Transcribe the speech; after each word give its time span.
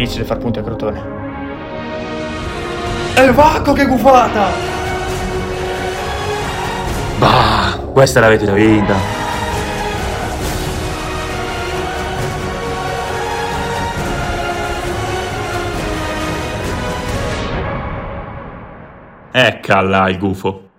difficile 0.00 0.24
far 0.24 0.38
punti 0.38 0.58
a 0.58 0.62
Crotone. 0.62 1.02
E 3.14 3.22
il 3.22 3.32
Vacco 3.32 3.74
che 3.74 3.84
gufata! 3.86 4.48
Bah, 7.18 7.78
questa 7.92 8.20
l'avete 8.20 8.46
già 8.46 8.54
vinta. 8.54 9.18
Eccola 19.32 20.08
il 20.08 20.18
gufo. 20.18 20.70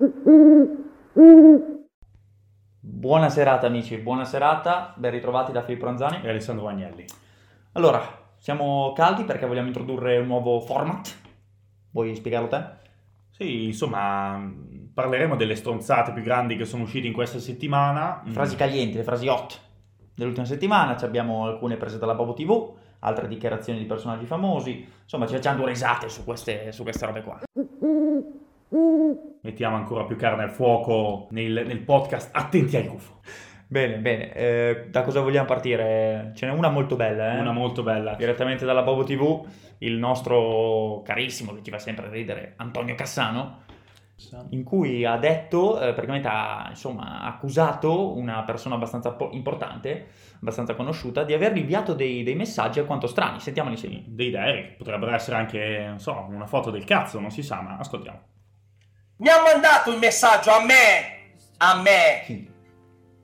Buona 2.80 3.30
serata 3.30 3.68
amici, 3.68 3.98
buona 3.98 4.26
serata, 4.26 4.94
ben 4.98 5.12
ritrovati 5.12 5.52
da 5.52 5.62
Filippo 5.62 5.86
Ranzani. 5.86 6.22
E 6.24 6.30
Alessandro 6.30 6.68
Agnelli. 6.68 7.06
Allora, 7.74 8.21
siamo 8.42 8.92
caldi 8.94 9.24
perché 9.24 9.46
vogliamo 9.46 9.68
introdurre 9.68 10.18
un 10.18 10.26
nuovo 10.26 10.60
format. 10.62 11.16
Vuoi 11.92 12.16
spiegarlo 12.16 12.48
te? 12.48 12.64
Sì, 13.30 13.66
insomma, 13.66 14.52
parleremo 14.92 15.36
delle 15.36 15.54
stronzate 15.56 16.12
più 16.12 16.24
grandi 16.24 16.56
che 16.56 16.66
sono 16.66 16.82
uscite 16.82 17.06
in 17.06 17.14
questa 17.14 17.38
settimana. 17.38 18.24
Frasi 18.26 18.56
calienti, 18.56 18.98
le 18.98 19.04
frasi 19.04 19.28
hot 19.28 19.62
dell'ultima 20.16 20.48
settimana. 20.48 20.98
Ci 20.98 21.06
abbiamo 21.06 21.46
alcune 21.46 21.78
prese 21.78 22.00
dalla 22.00 22.16
Bobo 22.16 22.34
TV, 22.34 22.74
altre 23.02 23.28
dichiarazioni 23.28 23.78
di 23.78 23.86
personaggi 23.86 24.26
famosi. 24.26 24.88
Insomma, 25.04 25.28
ci 25.28 25.36
facciamo 25.36 25.58
due 25.58 25.68
risate 25.68 26.10
su 26.10 26.24
queste, 26.24 26.72
su 26.72 26.82
queste 26.82 27.06
robe 27.06 27.22
qua. 27.22 27.40
Mettiamo 29.42 29.76
ancora 29.76 30.06
più 30.06 30.16
carne 30.16 30.42
al 30.42 30.52
fuoco 30.52 31.28
nel, 31.30 31.64
nel 31.68 31.82
podcast 31.82 32.32
Attenti 32.36 32.76
al 32.76 32.88
gufo. 32.88 33.20
Bene, 33.72 34.00
bene. 34.00 34.34
Eh, 34.34 34.86
da 34.90 35.02
cosa 35.02 35.22
vogliamo 35.22 35.46
partire? 35.46 36.34
Ce 36.36 36.46
n'è 36.46 36.52
una 36.52 36.68
molto 36.68 36.98
bella, 36.98 37.36
eh? 37.36 37.40
Una 37.40 37.54
molto 37.54 37.84
bella. 37.84 38.16
Direttamente 38.16 38.66
dalla 38.66 38.82
Bobo 38.82 39.06
TV, 39.06 39.48
il 39.78 39.94
nostro 39.94 41.02
carissimo, 41.06 41.54
che 41.54 41.64
ci 41.64 41.72
fa 41.72 41.80
sempre 41.80 42.10
ridere, 42.10 42.56
Antonio 42.58 42.96
Cassano, 42.96 43.62
in 44.50 44.66
cui 44.66 45.06
ha 45.06 45.16
detto, 45.16 45.80
eh, 45.80 45.94
praticamente 45.94 46.28
ha 46.28 46.66
insomma, 46.68 47.22
accusato 47.22 48.14
una 48.18 48.44
persona 48.44 48.76
abbastanza 48.76 49.14
po- 49.14 49.30
importante, 49.32 50.08
abbastanza 50.42 50.76
conosciuta, 50.76 51.24
di 51.24 51.32
aver 51.32 51.56
inviato 51.56 51.94
dei, 51.94 52.24
dei 52.24 52.36
messaggi 52.36 52.80
alquanto 52.80 53.08
strani. 53.08 53.40
Sentiamoli 53.40 53.76
insieme. 53.76 54.04
Dei 54.06 54.32
Derek, 54.32 54.76
potrebbero 54.76 55.14
essere 55.14 55.38
anche, 55.38 55.86
non 55.88 56.00
so, 56.00 56.26
una 56.30 56.46
foto 56.46 56.72
del 56.72 56.84
cazzo, 56.84 57.22
non 57.22 57.32
si 57.32 57.42
sa, 57.42 57.62
ma 57.62 57.78
ascoltiamo. 57.78 58.20
Mi 59.20 59.30
ha 59.30 59.42
mandato 59.42 59.94
un 59.94 60.00
messaggio 60.00 60.52
a 60.52 60.62
me, 60.62 61.36
a 61.60 61.82
me, 61.82 62.50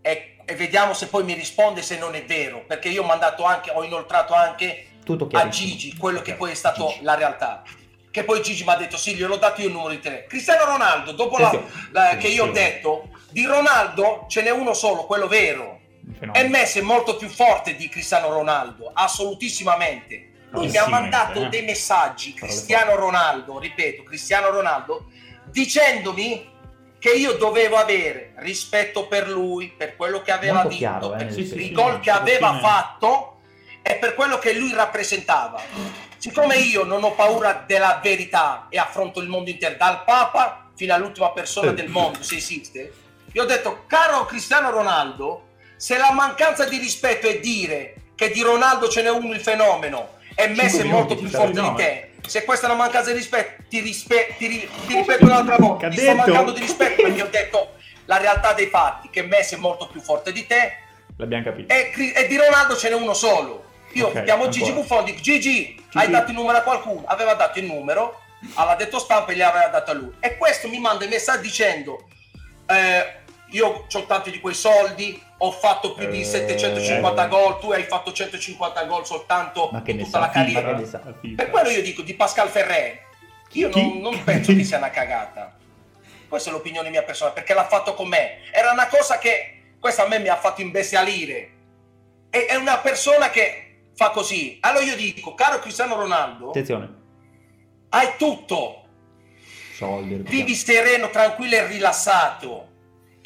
e, 0.07 0.36
e 0.49 0.55
vediamo 0.55 0.93
se 0.93 1.07
poi 1.07 1.25
mi 1.25 1.33
risponde 1.33 1.81
se 1.81 1.97
non 1.97 2.15
è 2.15 2.23
vero, 2.23 2.63
perché 2.65 2.87
io 2.87 3.03
ho 3.03 3.05
mandato 3.05 3.43
anche, 3.43 3.69
ho 3.69 3.83
inoltrato 3.83 4.33
anche 4.33 4.87
a. 5.33 5.49
Gigi 5.49 5.97
quello 5.97 6.21
che 6.21 6.35
poi 6.35 6.51
è 6.51 6.53
stato 6.53 6.87
Gigi. 6.87 7.03
la 7.03 7.15
realtà. 7.15 7.63
Che 8.09 8.23
poi 8.23 8.41
Gigi 8.41 8.63
mi 8.63 8.69
ha 8.69 8.75
detto 8.77 8.95
sì, 8.95 9.13
gliel'ho 9.13 9.35
dato 9.35 9.59
io 9.59 9.67
il 9.67 9.73
numero 9.73 9.89
di 9.89 9.99
telefono. 9.99 10.27
Cristiano 10.29 10.63
Ronaldo, 10.63 11.11
dopo 11.11 11.37
la- 11.37 11.49
Sì, 11.49 11.59
la- 11.91 12.11
sì, 12.11 12.17
che 12.17 12.27
io 12.29 12.43
sì. 12.43 12.49
ho 12.49 12.51
detto, 12.53 13.09
di 13.29 13.45
Ronaldo 13.45 14.25
ce 14.29 14.41
n'è 14.41 14.49
uno 14.49 14.73
solo, 14.73 15.05
quello 15.05 15.27
vero. 15.27 15.81
E 16.31 16.47
Messi 16.47 16.79
è 16.79 16.81
molto 16.81 17.17
più 17.17 17.27
forte 17.27 17.75
di 17.75 17.89
Cristiano 17.89 18.29
Ronaldo, 18.29 18.89
assolutissimamente. 18.93 20.31
Lui 20.51 20.69
mi 20.69 20.77
ha 20.77 20.87
mandato 20.87 21.43
eh. 21.43 21.49
dei 21.49 21.63
messaggi, 21.63 22.33
Cristiano 22.33 22.95
Ronaldo, 22.95 23.59
ripeto, 23.59 24.03
Cristiano 24.03 24.49
Ronaldo, 24.49 25.07
dicendomi 25.51 26.55
che 26.99 27.11
io 27.11 27.33
dovevo 27.33 27.75
avere 27.77 28.33
rispetto 28.37 29.07
per 29.07 29.27
lui, 29.29 29.69
per 29.75 29.95
quello 29.95 30.21
che 30.21 30.31
aveva 30.31 30.63
Molto 30.63 30.69
detto, 30.69 30.79
chiaro, 30.79 31.13
eh, 31.13 31.17
per 31.17 31.33
Sì, 31.33 31.39
i 31.41 31.45
sì, 31.47 31.57
sì, 31.59 31.71
gol 31.71 31.99
che 31.99 32.09
aveva 32.11 32.49
fine- 32.49 32.61
fatto 32.61 33.39
e 33.81 33.95
per 33.95 34.15
quello 34.15 34.39
che 34.39 34.53
lui 34.53 34.73
rappresentava. 34.73 35.61
Siccome 36.17 36.55
io 36.57 36.83
non 36.83 37.03
ho 37.03 37.11
paura 37.13 37.63
della 37.65 37.99
verità 38.01 38.65
e 38.69 38.77
affronto 38.79 39.21
il 39.21 39.27
mondo 39.29 39.49
intero, 39.51 39.75
dal 39.77 40.03
Papa 40.03 40.69
fino 40.75 40.93
all'ultima 40.93 41.31
persona 41.31 41.71
Eh. 41.71 41.73
del 41.75 41.87
mondo, 41.89 42.21
se 42.23 42.35
esiste, 42.35 42.91
io 43.31 43.43
ho 43.43 43.45
detto, 43.45 43.83
caro 43.87 44.25
Cristiano 44.25 44.71
Ronaldo, 44.71 45.49
se 45.75 45.97
la 45.97 46.11
mancanza 46.11 46.65
di 46.65 46.77
rispetto 46.77 47.27
è 47.27 47.39
dire 47.39 47.93
che 48.15 48.31
di 48.31 48.41
Ronaldo 48.41 48.89
ce 48.89 49.03
n'è 49.03 49.09
uno 49.11 49.33
il 49.33 49.41
fenomeno 49.41 50.15
e 50.33 50.47
Messi 50.47 50.79
è 50.79 50.83
molto 50.85 51.15
più 51.15 51.27
stavi, 51.27 51.53
forte 51.53 51.69
di 51.69 51.75
te, 51.75 52.06
se 52.25 52.43
questa 52.43 52.67
è 52.67 52.69
una 52.69 52.79
mancanza 52.83 53.11
di 53.11 53.17
rispetto, 53.17 53.63
ti, 53.69 53.79
rispe- 53.79 54.35
ti, 54.37 54.47
ri- 54.47 54.69
ti 54.87 54.95
ripeto 54.95 55.25
un'altra 55.25 55.57
volta, 55.57 55.89
ti 55.89 55.97
sto 55.97 56.15
mancando 56.15 56.51
di 56.51 56.59
rispetto 56.61 57.01
perché 57.03 57.21
ho 57.21 57.27
detto 57.31 57.73
la 58.05 58.17
realtà 58.17 58.53
dei 58.53 58.67
fatti, 58.67 59.09
che 59.09 59.21
Messi 59.23 59.55
è 59.55 59.57
molto 59.57 59.87
più 59.87 59.99
forte 60.01 60.31
di 60.31 60.45
te 60.47 60.73
L'abbiamo 61.17 61.43
capito. 61.43 61.73
e, 61.73 61.91
e 62.15 62.27
di 62.27 62.37
Ronaldo 62.37 62.75
ce 62.75 62.89
n'è 62.89 62.95
uno 62.95 63.13
solo. 63.13 63.65
Io 63.93 64.07
Ok, 64.07 64.23
chiamo 64.23 64.49
Gigi 64.49 64.69
ancora. 64.69 64.81
Buffon, 64.81 65.05
dico 65.05 65.21
Gigi, 65.21 65.83
hai 65.93 66.09
dato 66.09 66.29
il 66.31 66.37
numero 66.37 66.57
a 66.57 66.61
qualcuno? 66.61 67.03
Aveva 67.07 67.33
dato 67.33 67.57
il 67.59 67.65
numero, 67.65 68.21
aveva 68.55 68.75
detto 68.75 68.99
stampa 68.99 69.31
e 69.31 69.35
gli 69.35 69.41
aveva 69.41 69.67
dato 69.67 69.91
a 69.91 69.93
lui. 69.95 70.13
E 70.19 70.37
questo 70.37 70.67
mi 70.67 70.79
manda 70.79 71.03
il 71.05 71.09
messaggio 71.09 71.41
dicendo, 71.41 72.07
eh, 72.67 73.21
io 73.51 73.85
ho 73.91 74.05
tanti 74.05 74.31
di 74.31 74.39
quei 74.39 74.53
soldi, 74.53 75.21
ho 75.39 75.51
fatto 75.51 75.93
più 75.93 76.07
di 76.09 76.21
Eh, 76.21 76.25
750 76.25 77.25
eh. 77.25 77.27
gol, 77.27 77.59
tu 77.59 77.71
hai 77.71 77.83
fatto 77.83 78.11
150 78.11 78.83
gol 78.85 79.05
soltanto 79.05 79.69
in 79.85 79.97
tutta 80.03 80.19
la 80.19 80.29
carriera. 80.29 80.73
Per 80.73 81.49
quello 81.49 81.69
io 81.69 81.81
dico 81.81 82.01
di 82.01 82.13
Pascal 82.15 82.49
Ferré, 82.49 83.03
io 83.51 83.69
non, 83.69 83.99
non 83.99 84.23
penso 84.23 84.53
che 84.55 84.63
sia 84.63 84.77
una 84.77 84.89
cagata. 84.89 85.55
Questa 86.27 86.49
è 86.49 86.51
l'opinione 86.51 86.89
mia 86.89 87.03
personale, 87.03 87.35
perché 87.35 87.53
l'ha 87.53 87.67
fatto 87.67 87.93
con 87.93 88.07
me. 88.09 88.39
Era 88.51 88.71
una 88.71 88.87
cosa 88.87 89.17
che 89.17 89.75
questa 89.79 90.03
a 90.03 90.07
me 90.07 90.19
mi 90.19 90.27
ha 90.27 90.35
fatto 90.35 90.59
imbestialire. 90.61 91.51
E- 92.29 92.45
È 92.47 92.55
una 92.55 92.79
persona 92.79 93.29
che 93.29 93.89
fa 93.95 94.09
così. 94.09 94.57
Allora 94.61 94.83
io 94.83 94.95
dico, 94.97 95.33
caro 95.35 95.59
Cristiano 95.59 95.95
Ronaldo, 95.95 96.49
Attenzione. 96.49 96.93
hai 97.89 98.09
tutto, 98.17 98.83
Soldi. 99.73 100.15
vivi 100.27 100.53
sereno, 100.55 101.09
tranquillo 101.09 101.55
e 101.55 101.67
rilassato, 101.67 102.66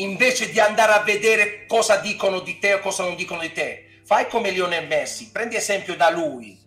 invece 0.01 0.51
di 0.51 0.59
andare 0.59 0.93
a 0.93 0.99
vedere 0.99 1.65
cosa 1.65 1.97
dicono 1.97 2.39
di 2.39 2.59
te 2.59 2.73
o 2.73 2.79
cosa 2.79 3.03
non 3.03 3.15
dicono 3.15 3.41
di 3.41 3.51
te. 3.51 4.01
Fai 4.03 4.27
come 4.27 4.51
Lionel 4.51 4.87
Messi, 4.87 5.31
prendi 5.31 5.55
esempio 5.55 5.95
da 5.95 6.09
lui. 6.09 6.59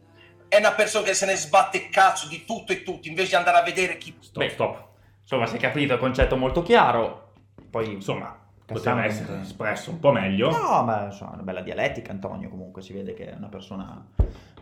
È 0.49 0.57
una 0.59 0.73
persona 0.73 1.05
che 1.05 1.15
se 1.15 1.27
ne 1.27 1.35
sbatte 1.35 1.89
cazzo 1.89 2.29
di 2.29 2.45
tutto 2.45 2.73
e 2.73 2.83
tutti, 2.83 3.09
invece 3.09 3.31
di 3.31 3.35
andare 3.35 3.59
a 3.59 3.63
vedere 3.63 3.99
chi... 3.99 4.17
Stop, 4.21 4.49
stop. 4.49 4.89
Insomma, 5.23 5.47
si 5.47 5.57
è 5.57 5.59
capito 5.59 5.95
il 5.95 5.99
concetto 5.99 6.37
molto 6.37 6.63
chiaro. 6.63 7.33
Poi, 7.71 7.91
Insomma, 7.91 8.44
Cassano- 8.67 8.97
poteva 8.97 9.05
essere 9.05 9.41
espresso 9.41 9.91
un 9.91 10.01
po' 10.01 10.13
meglio. 10.13 10.51
No, 10.51 10.83
ma 10.85 11.05
insomma, 11.07 11.33
una 11.35 11.43
bella 11.43 11.61
dialettica, 11.61 12.13
Antonio. 12.13 12.49
Comunque 12.49 12.81
si 12.83 12.93
vede 12.93 13.13
che 13.15 13.31
è 13.31 13.35
una 13.37 13.49
persona 13.49 14.07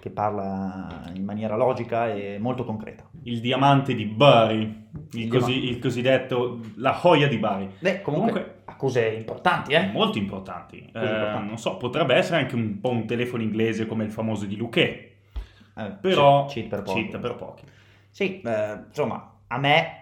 che 0.00 0.10
parla 0.10 1.04
in 1.14 1.22
maniera 1.24 1.54
logica 1.54 2.12
e 2.12 2.36
molto 2.40 2.64
concreta. 2.64 3.04
Il 3.22 3.40
diamante 3.40 3.94
di 3.94 4.04
Bari, 4.04 4.88
il, 5.12 5.20
Il 5.20 5.28
cosi- 5.28 5.68
il 5.68 5.78
cosiddetto 5.78 6.58
la 6.76 6.98
joia 7.00 7.28
di 7.28 7.38
Bari. 7.38 7.70
Beh, 7.78 8.02
comunque, 8.02 8.30
Comunque- 8.32 8.60
accuse 8.64 9.06
importanti, 9.10 9.72
eh? 9.74 9.86
Molto 9.92 10.18
importanti. 10.18 10.78
Eh, 10.78 10.82
importanti. 11.00 11.46
Non 11.46 11.58
so, 11.58 11.76
potrebbe 11.76 12.14
essere 12.16 12.38
anche 12.40 12.56
un 12.56 12.80
po' 12.80 12.90
un 12.90 13.06
telefono 13.06 13.42
inglese 13.44 13.86
come 13.86 14.02
il 14.02 14.10
famoso 14.10 14.44
di 14.46 14.56
Luque. 14.56 15.12
Eh, 15.76 15.90
Però 16.00 16.46
cheat 16.46 16.66
per 16.68 16.82
pochi. 16.82 17.06
cheat 17.08 17.20
per 17.20 17.34
pochi. 17.36 17.64
Sì, 18.10 18.40
eh, 18.40 18.78
insomma, 18.88 19.34
a 19.46 19.58
me 19.58 20.01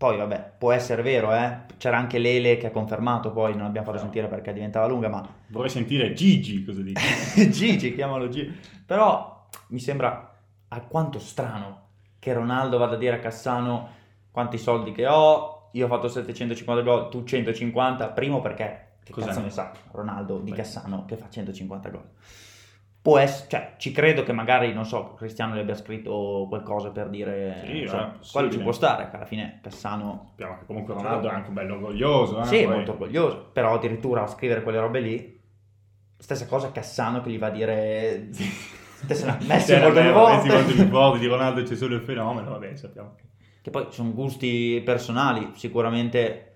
poi 0.00 0.16
vabbè, 0.16 0.52
può 0.56 0.72
essere 0.72 1.02
vero, 1.02 1.34
eh. 1.34 1.58
C'era 1.76 1.98
anche 1.98 2.16
Lele 2.16 2.56
che 2.56 2.68
ha 2.68 2.70
confermato, 2.70 3.32
poi 3.32 3.54
non 3.54 3.66
abbiamo 3.66 3.84
fatto 3.84 3.98
No. 3.98 4.04
sentire 4.04 4.28
perché 4.28 4.50
diventava 4.54 4.86
lunga, 4.86 5.10
ma 5.10 5.28
Vorrei 5.48 5.68
sentire 5.68 6.14
Gigi 6.14 6.64
cosa 6.64 6.80
dice. 6.80 6.98
Gigi, 7.52 7.94
chiamalo 7.94 8.30
Gigi. 8.30 8.50
Però 8.86 9.46
mi 9.68 9.78
sembra 9.78 10.34
alquanto 10.68 11.18
strano 11.18 11.88
che 12.18 12.32
Ronaldo 12.32 12.78
vada 12.78 12.94
a 12.94 12.98
dire 12.98 13.16
a 13.16 13.18
Cassano 13.18 13.88
quanti 14.30 14.56
soldi 14.56 14.92
che 14.92 15.06
ho, 15.06 15.68
io 15.72 15.84
ho 15.84 15.88
fatto 15.88 16.08
750 16.08 16.82
gol, 16.82 17.10
tu 17.10 17.22
150, 17.22 18.08
primo 18.08 18.40
perché 18.40 18.92
che 19.04 19.12
Cos'è? 19.12 19.26
cazzo 19.26 19.40
ne 19.42 19.50
sa 19.50 19.70
Ronaldo 19.90 20.38
di 20.38 20.50
Beh. 20.50 20.56
Cassano 20.56 21.04
che 21.04 21.16
fa 21.16 21.28
150 21.28 21.88
gol. 21.90 22.04
Può 23.02 23.16
essere, 23.16 23.48
cioè, 23.48 23.74
ci 23.78 23.92
credo 23.92 24.22
che 24.24 24.32
magari, 24.32 24.74
non 24.74 24.84
so, 24.84 25.14
Cristiano 25.14 25.54
le 25.54 25.62
abbia 25.62 25.74
scritto 25.74 26.44
qualcosa 26.48 26.90
per 26.90 27.08
dire, 27.08 27.62
Sì, 27.64 27.78
insomma, 27.80 28.12
eh, 28.14 28.26
quello 28.30 28.50
ci 28.50 28.58
può 28.60 28.72
stare, 28.72 29.08
che 29.08 29.16
alla 29.16 29.24
fine 29.24 29.58
Cassano 29.62 30.26
Sappiamo 30.28 30.58
che 30.58 30.66
comunque 30.66 30.92
Ronaldo 30.92 31.28
è 31.28 31.32
anche 31.32 31.48
un 31.48 31.54
bello 31.54 31.74
orgoglioso. 31.76 32.40
eh, 32.40 32.44
sì, 32.44 32.64
poi- 32.64 32.74
molto 32.74 32.90
orgoglioso, 32.92 33.48
però 33.52 33.74
addirittura 33.74 34.22
a 34.22 34.26
scrivere 34.26 34.62
quelle 34.62 34.80
robe 34.80 35.00
lì, 35.00 35.40
stessa 36.18 36.46
cosa 36.46 36.72
Cassano 36.72 37.22
che 37.22 37.30
gli 37.30 37.38
va 37.38 37.46
a 37.46 37.50
dire 37.50 38.28
stessa 38.32 39.38
Messi 39.46 39.68
Cioè, 39.72 39.80
molte 39.80 40.02
vabbè, 40.02 40.12
volte. 40.12 40.48
Messi 40.48 40.74
più 40.74 40.88
volte, 40.88 41.18
di 41.20 41.26
Ronaldo 41.26 41.62
c'è 41.62 41.76
solo 41.76 41.94
il 41.94 42.02
fenomeno, 42.02 42.50
vabbè, 42.50 42.76
sappiamo. 42.76 43.14
Che 43.62 43.70
poi 43.70 43.86
sono 43.88 44.12
gusti 44.12 44.82
personali, 44.84 45.52
sicuramente 45.54 46.52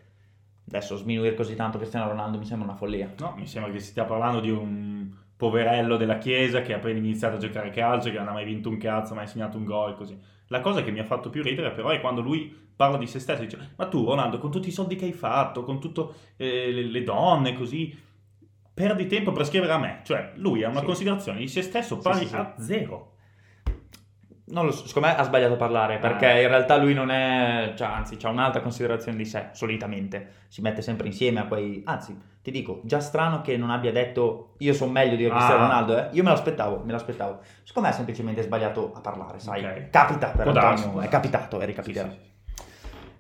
adesso 0.69 0.97
sminuire 0.97 1.35
così 1.35 1.55
tanto 1.55 1.79
Cristiano 1.79 2.09
Ronaldo 2.09 2.37
mi 2.37 2.45
sembra 2.45 2.69
una 2.69 2.77
follia. 2.77 3.13
No, 3.19 3.33
mi 3.37 3.47
sembra 3.47 3.71
che 3.73 3.79
si 3.81 3.87
stia 3.89 4.05
parlando 4.05 4.41
di 4.41 4.51
un 4.51 5.11
poverello 5.37 5.97
della 5.97 6.19
Chiesa 6.19 6.63
che 6.63 6.73
ha 6.73 6.77
appena 6.77 6.99
iniziato 6.99 7.37
a 7.37 7.39
giocare 7.39 7.69
a 7.69 7.73
calcio, 7.73 8.11
che 8.11 8.19
non 8.19 8.29
ha 8.29 8.33
mai 8.33 8.45
vinto 8.45 8.69
un 8.69 8.79
cazzo, 8.79 9.15
mai 9.15 9.27
segnato 9.27 9.57
un 9.57 9.65
gol, 9.65 9.95
così. 9.95 10.17
La 10.49 10.61
cosa 10.61 10.83
che 10.83 10.91
mi 10.91 11.01
ha 11.01 11.05
fatto 11.05 11.31
più 11.31 11.43
ridere 11.43 11.73
però 11.73 11.89
è 11.89 12.01
quando 12.01 12.21
lui 12.21 12.55
parla 12.77 12.97
di 12.97 13.07
se 13.07 13.19
stesso, 13.19 13.43
dice, 13.43 13.73
ma 13.77 13.87
tu 13.87 14.05
Ronaldo, 14.05 14.39
con 14.39 14.51
tutti 14.51 14.69
i 14.69 14.73
soldi 14.73 14.97
che 14.97 15.05
hai 15.07 15.13
fatto, 15.13 15.63
con 15.65 15.81
tutte 15.81 16.07
le, 16.37 16.83
le 16.83 17.03
donne, 17.03 17.53
così, 17.55 17.97
perdi 18.73 19.07
tempo 19.07 19.33
per 19.33 19.47
scrivere 19.47 19.73
a 19.73 19.79
me. 19.79 20.01
Cioè, 20.05 20.33
lui 20.37 20.63
ha 20.65 20.69
una 20.69 20.81
Sì. 20.81 20.87
considerazione 20.87 21.39
di 21.39 21.49
se 21.49 21.63
stesso 21.63 21.99
pari 21.99 22.27
sì, 22.27 22.27
sì. 22.27 22.35
a 22.37 22.55
zero. 22.59 23.14
Non 24.47 24.67
lo 24.67 24.73
so, 24.73 24.87
secondo 24.87 25.09
me 25.09 25.17
ha 25.17 25.23
sbagliato 25.23 25.55
a 25.55 25.57
parlare 25.57 25.99
perché 25.99 26.31
Eh. 26.31 26.43
in 26.43 26.49
realtà 26.49 26.77
lui 26.77 26.93
non 26.93 27.11
è, 27.11 27.73
cioè, 27.77 27.87
anzi, 27.89 28.19
ha 28.23 28.29
un'alta 28.29 28.61
considerazione 28.61 29.17
di 29.17 29.25
sé, 29.25 29.49
solitamente. 29.53 30.29
Si 30.49 30.61
mette 30.61 30.83
sempre 30.83 31.07
insieme 31.07 31.41
a 31.41 31.45
quei, 31.47 31.83
anzi, 31.87 32.15
ti 32.43 32.51
dico, 32.51 32.81
già 32.85 33.01
strano 33.01 33.41
che 33.41 33.57
non 33.57 33.71
abbia 33.71 33.91
detto 33.91 34.55
io 34.59 34.75
sono 34.75 34.93
meglio 34.93 35.17
di 35.17 35.27
Cristiano 35.27 35.55
Ah. 35.65 35.67
Ronaldo, 35.67 35.97
eh. 35.99 36.09
Io 36.13 36.23
me 36.23 36.29
l'aspettavo, 36.29 36.83
me 36.85 36.93
l'aspettavo. 36.93 37.39
Secondo 37.63 37.89
me 37.89 37.95
ha 37.95 37.97
semplicemente 37.97 38.43
sbagliato 38.43 38.93
a 38.95 39.01
parlare, 39.01 39.39
sai. 39.39 39.65
Ok. 39.65 39.89
Capita 39.91 40.27
per 40.29 40.49
Antonio, 40.49 41.01
è 41.01 41.09
capitato 41.09 41.61
e 41.61 41.65
ricapiterà. 41.65 42.11
Sì, 42.11 42.15
sì, 42.17 42.23
sì. 42.23 42.33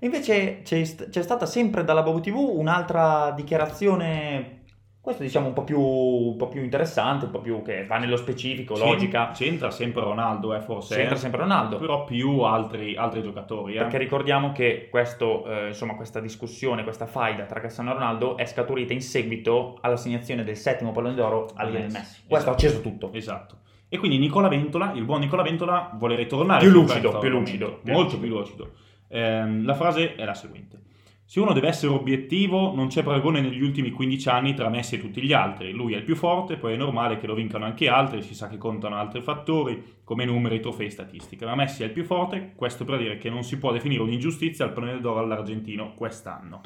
Invece 0.05 0.61
c'è, 0.63 0.83
c'è 1.09 1.23
stata 1.23 1.47
sempre 1.47 1.85
dalla 1.85 2.03
Bobo 2.03 2.21
TV 2.21 2.37
un'altra 2.37 3.31
dichiarazione, 3.35 4.64
questo 5.05 5.23
diciamo 5.23 5.49
un 5.49 5.53
po' 5.53 5.65
più, 5.65 5.79
un 5.79 6.35
po' 6.39 6.49
più 6.49 6.63
interessante, 6.63 7.27
un 7.27 7.31
po' 7.31 7.41
più 7.41 7.61
che 7.61 7.85
va 7.85 7.99
nello 7.99 8.17
specifico, 8.17 8.75
logica. 8.79 9.33
C'entra 9.35 9.71
sempre 9.71 10.01
Ronaldo, 10.01 10.55
eh, 10.55 10.63
forse. 10.63 10.95
C'entra 10.97 11.17
eh. 11.17 11.19
sempre 11.19 11.41
Ronaldo. 11.43 11.77
Però 11.77 12.05
più 12.05 12.41
altri, 12.41 12.97
altri 12.97 13.21
giocatori. 13.21 13.75
Eh. 13.75 13.81
Perché 13.81 13.99
ricordiamo 13.99 14.53
che 14.53 14.89
questo, 14.91 15.45
eh, 15.45 15.67
insomma, 15.69 15.95
questa 15.95 16.21
discussione, 16.21 16.85
questa 16.85 17.05
faida 17.05 17.45
tra 17.45 17.61
Cristiano 17.61 17.91
e 17.91 17.93
Ronaldo 17.93 18.39
è 18.39 18.47
scaturita 18.47 18.95
in 18.95 19.03
seguito 19.03 19.77
all'assegnazione 19.83 20.43
del 20.43 20.57
settimo 20.57 20.91
pallone 20.91 21.15
d'oro 21.15 21.51
a 21.55 21.65
Lionel 21.65 21.83
Messi. 21.91 21.97
Messi. 21.99 22.21
Questo 22.27 22.49
ha 22.51 22.55
Esatto. 22.55 22.67
acceso 22.67 22.81
tutto. 22.81 23.13
Esatto. 23.13 23.57
E 23.91 23.99
quindi 23.99 24.17
Nicola 24.17 24.49
Ventola, 24.49 24.93
il 24.95 25.05
buon 25.05 25.21
Nicola 25.21 25.43
Ventola, 25.43 25.91
vuole 25.99 26.17
ritornare 26.17 26.61
Più 26.65 26.71
lucido, 26.73 27.19
più 27.19 27.29
lucido, 27.29 27.81
più 27.85 27.93
molto 27.93 28.17
lucido. 28.17 28.27
più 28.27 28.37
lucido. 28.39 28.71
Ehm, 29.09 29.67
la 29.67 29.75
frase 29.75 30.15
è 30.15 30.25
la 30.25 30.33
seguente. 30.33 30.79
Se 31.27 31.41
uno 31.41 31.53
deve 31.53 31.69
essere 31.69 31.93
obiettivo, 31.93 32.75
non 32.75 32.89
c'è 32.89 33.03
paragone 33.03 33.41
negli 33.41 33.63
ultimi 33.63 33.91
15 33.91 34.29
anni 34.29 34.55
tra 34.55 34.69
Messi 34.69 34.97
e 34.97 35.01
tutti 35.01 35.23
gli 35.23 35.33
altri. 35.33 35.73
Lui 35.73 35.95
è 35.95 35.97
il 35.97 36.05
più 36.05 36.17
forte, 36.17 36.57
poi 36.57 36.75
è 36.75 36.77
normale 36.77 37.17
che 37.17 37.27
lo 37.27 37.35
vincano 37.35 37.65
anche 37.65 37.89
altri, 37.89 38.23
si 38.23 38.35
sa 38.35 38.49
che 38.49 38.59
contano 38.59 38.97
altri 38.97 39.23
fattori, 39.23 40.01
come 40.05 40.27
numeri, 40.27 40.61
trofei, 40.61 40.91
statistiche. 40.91 41.47
Ma 41.47 41.55
Messi 41.55 41.83
è 41.83 41.87
il 41.87 41.93
più 41.93 42.05
forte, 42.05 42.53
questo 42.55 42.85
per 42.85 42.99
dire 42.99 43.17
che 43.17 43.31
non 43.31 43.43
si 43.43 43.59
può 43.59 43.73
definire 43.73 44.03
un'ingiustizia 44.03 44.67
al 44.67 44.73
pallone 44.73 45.01
d'oro 45.01 45.21
all'argentino 45.21 45.95
quest'anno. 45.95 46.61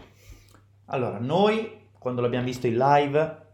Allora, 0.87 1.19
noi 1.19 1.77
quando 1.99 2.21
l'abbiamo 2.21 2.47
visto 2.47 2.67
in 2.67 2.77
live 2.77 3.47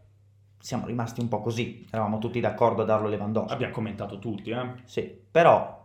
siamo 0.59 0.87
rimasti 0.87 1.19
un 1.19 1.27
po' 1.27 1.41
così, 1.41 1.85
eravamo 1.91 2.17
tutti 2.17 2.39
d'accordo 2.39 2.81
a 2.81 2.85
darlo 2.85 3.07
Lewandowski. 3.07 3.53
Abbiamo 3.53 3.73
commentato 3.73 4.17
tutti, 4.17 4.49
eh? 4.49 4.73
Sì, 4.85 5.03
però 5.29 5.84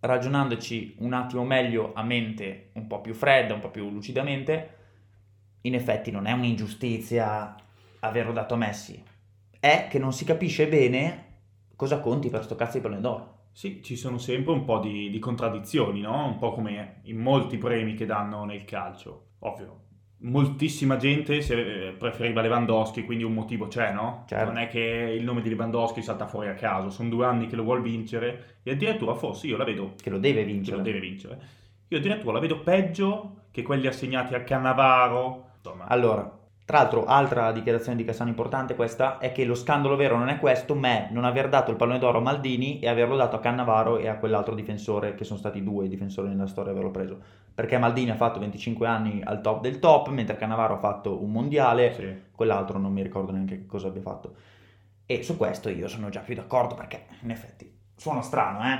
ragionandoci 0.00 0.96
un 0.98 1.12
attimo 1.12 1.44
meglio 1.44 1.92
a 1.94 2.02
mente 2.02 2.70
un 2.74 2.86
po' 2.86 3.00
più 3.00 3.14
fredda, 3.14 3.54
un 3.54 3.60
po' 3.60 3.70
più 3.70 3.90
lucidamente, 3.90 4.76
in 5.62 5.74
effetti 5.74 6.10
non 6.10 6.26
è 6.26 6.32
un'ingiustizia 6.32 7.54
averlo 8.00 8.32
dato 8.32 8.54
a 8.54 8.58
Messi, 8.58 9.02
è 9.58 9.88
che 9.90 9.98
non 9.98 10.12
si 10.12 10.24
capisce 10.24 10.68
bene 10.68 11.24
cosa 11.74 12.00
conti 12.00 12.28
per 12.28 12.44
sto 12.44 12.54
cazzo 12.54 12.76
di 12.76 12.82
pallone 12.82 13.00
d'oro. 13.00 13.36
Sì, 13.52 13.82
ci 13.82 13.96
sono 13.96 14.18
sempre 14.18 14.52
un 14.52 14.64
po' 14.64 14.78
di, 14.78 15.10
di 15.10 15.18
contraddizioni, 15.18 16.00
no? 16.00 16.26
Un 16.26 16.38
po' 16.38 16.52
come 16.52 17.00
in 17.04 17.18
molti 17.18 17.58
premi 17.58 17.94
che 17.94 18.06
danno 18.06 18.44
nel 18.44 18.64
calcio. 18.64 19.30
Ovvio, 19.40 19.87
moltissima 20.20 20.96
gente 20.96 21.40
se- 21.42 21.88
eh, 21.88 21.92
preferiva 21.92 22.40
Lewandowski, 22.40 23.04
quindi 23.04 23.24
un 23.24 23.34
motivo 23.34 23.68
c'è, 23.68 23.92
no? 23.92 24.24
Certo. 24.26 24.44
Non 24.46 24.58
è 24.58 24.68
che 24.68 25.14
il 25.16 25.22
nome 25.24 25.42
di 25.42 25.48
Lewandowski 25.48 26.02
salta 26.02 26.26
fuori 26.26 26.48
a 26.48 26.54
caso, 26.54 26.90
sono 26.90 27.08
due 27.08 27.24
anni 27.26 27.46
che 27.46 27.56
lo 27.56 27.62
vuol 27.62 27.82
vincere 27.82 28.58
e 28.62 28.72
addirittura 28.72 29.14
forse 29.14 29.46
io 29.46 29.56
la 29.56 29.64
vedo 29.64 29.94
Che 30.00 30.10
lo 30.10 30.18
deve 30.18 30.40
che 30.40 30.46
vincere. 30.52 30.76
lo 30.78 30.82
deve 30.82 31.00
vincere. 31.00 31.38
Io 31.88 31.98
addirittura 31.98 32.32
la 32.34 32.40
vedo 32.40 32.60
peggio 32.60 33.42
che 33.50 33.62
quelli 33.62 33.86
assegnati 33.86 34.34
a 34.34 34.42
Cannavaro. 34.42 35.46
Insomma, 35.56 35.84
Allora, 35.86 36.37
tra 36.68 36.80
l'altro, 36.80 37.06
altra 37.06 37.50
dichiarazione 37.50 37.96
di 37.96 38.04
Cassano 38.04 38.28
importante 38.28 38.74
questa 38.74 39.16
è 39.16 39.32
che 39.32 39.46
lo 39.46 39.54
scandalo 39.54 39.96
vero 39.96 40.18
non 40.18 40.28
è 40.28 40.38
questo, 40.38 40.74
ma 40.74 40.88
è 40.88 41.08
non 41.12 41.24
aver 41.24 41.48
dato 41.48 41.70
il 41.70 41.78
pallone 41.78 41.98
d'oro 41.98 42.18
a 42.18 42.20
Maldini 42.20 42.78
e 42.78 42.88
averlo 42.88 43.16
dato 43.16 43.36
a 43.36 43.40
Cannavaro 43.40 43.96
e 43.96 44.06
a 44.06 44.18
quell'altro 44.18 44.54
difensore, 44.54 45.14
che 45.14 45.24
sono 45.24 45.38
stati 45.38 45.64
due 45.64 45.88
difensori 45.88 46.28
nella 46.28 46.46
storia 46.46 46.72
averlo 46.72 46.90
preso. 46.90 47.18
Perché 47.54 47.78
Maldini 47.78 48.10
ha 48.10 48.16
fatto 48.16 48.38
25 48.38 48.86
anni 48.86 49.22
al 49.24 49.40
top 49.40 49.62
del 49.62 49.78
top, 49.78 50.08
mentre 50.08 50.36
Cannavaro 50.36 50.74
ha 50.74 50.78
fatto 50.78 51.22
un 51.22 51.32
mondiale, 51.32 51.94
sì. 51.94 52.14
quell'altro 52.32 52.78
non 52.78 52.92
mi 52.92 53.00
ricordo 53.00 53.32
neanche 53.32 53.60
che 53.60 53.66
cosa 53.66 53.88
abbia 53.88 54.02
fatto. 54.02 54.34
E 55.06 55.22
su 55.22 55.38
questo 55.38 55.70
io 55.70 55.88
sono 55.88 56.10
già 56.10 56.20
più 56.20 56.34
d'accordo 56.34 56.74
perché, 56.74 57.06
in 57.22 57.30
effetti, 57.30 57.74
suona 57.96 58.20
strano, 58.20 58.70
eh? 58.70 58.78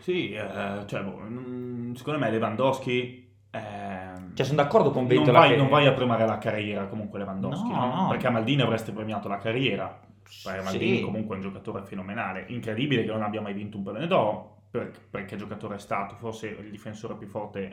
Sì, 0.00 0.32
eh, 0.32 0.82
cioè, 0.86 1.02
boh, 1.04 1.20
mm, 1.20 1.94
secondo 1.94 2.18
me 2.18 2.32
Lewandowski... 2.32 3.23
ehm, 3.54 4.34
Cioè, 4.34 4.44
sono 4.46 4.62
d'accordo 4.62 4.90
con 4.90 5.02
non 5.06 5.08
Ventola 5.08 5.38
vai, 5.40 5.50
che... 5.50 5.56
non 5.56 5.68
vai 5.68 5.86
a 5.86 5.92
premiare 5.92 6.26
la 6.26 6.38
carriera 6.38 6.86
comunque 6.86 7.18
Lewandowski, 7.18 7.68
No, 7.68 7.86
no? 7.86 7.94
no. 8.02 8.08
Perché 8.08 8.26
a 8.26 8.30
Maldini 8.30 8.62
avreste 8.62 8.92
premiato 8.92 9.28
la 9.28 9.38
carriera. 9.38 10.00
Perché 10.42 10.62
Maldini 10.62 10.96
Sì. 10.96 11.02
comunque 11.02 11.34
è 11.36 11.38
un 11.38 11.44
giocatore 11.44 11.82
fenomenale. 11.84 12.44
Incredibile 12.48 13.04
che 13.04 13.10
non 13.12 13.22
abbia 13.22 13.40
mai 13.40 13.52
vinto 13.54 13.76
un 13.76 13.82
pallone 13.84 14.06
d'oro, 14.06 14.56
per- 14.70 14.90
perché 15.10 15.36
giocatore 15.36 15.76
è 15.76 15.78
stato, 15.78 16.16
forse 16.16 16.48
il 16.48 16.70
difensore 16.70 17.14
più 17.16 17.28
forte 17.28 17.72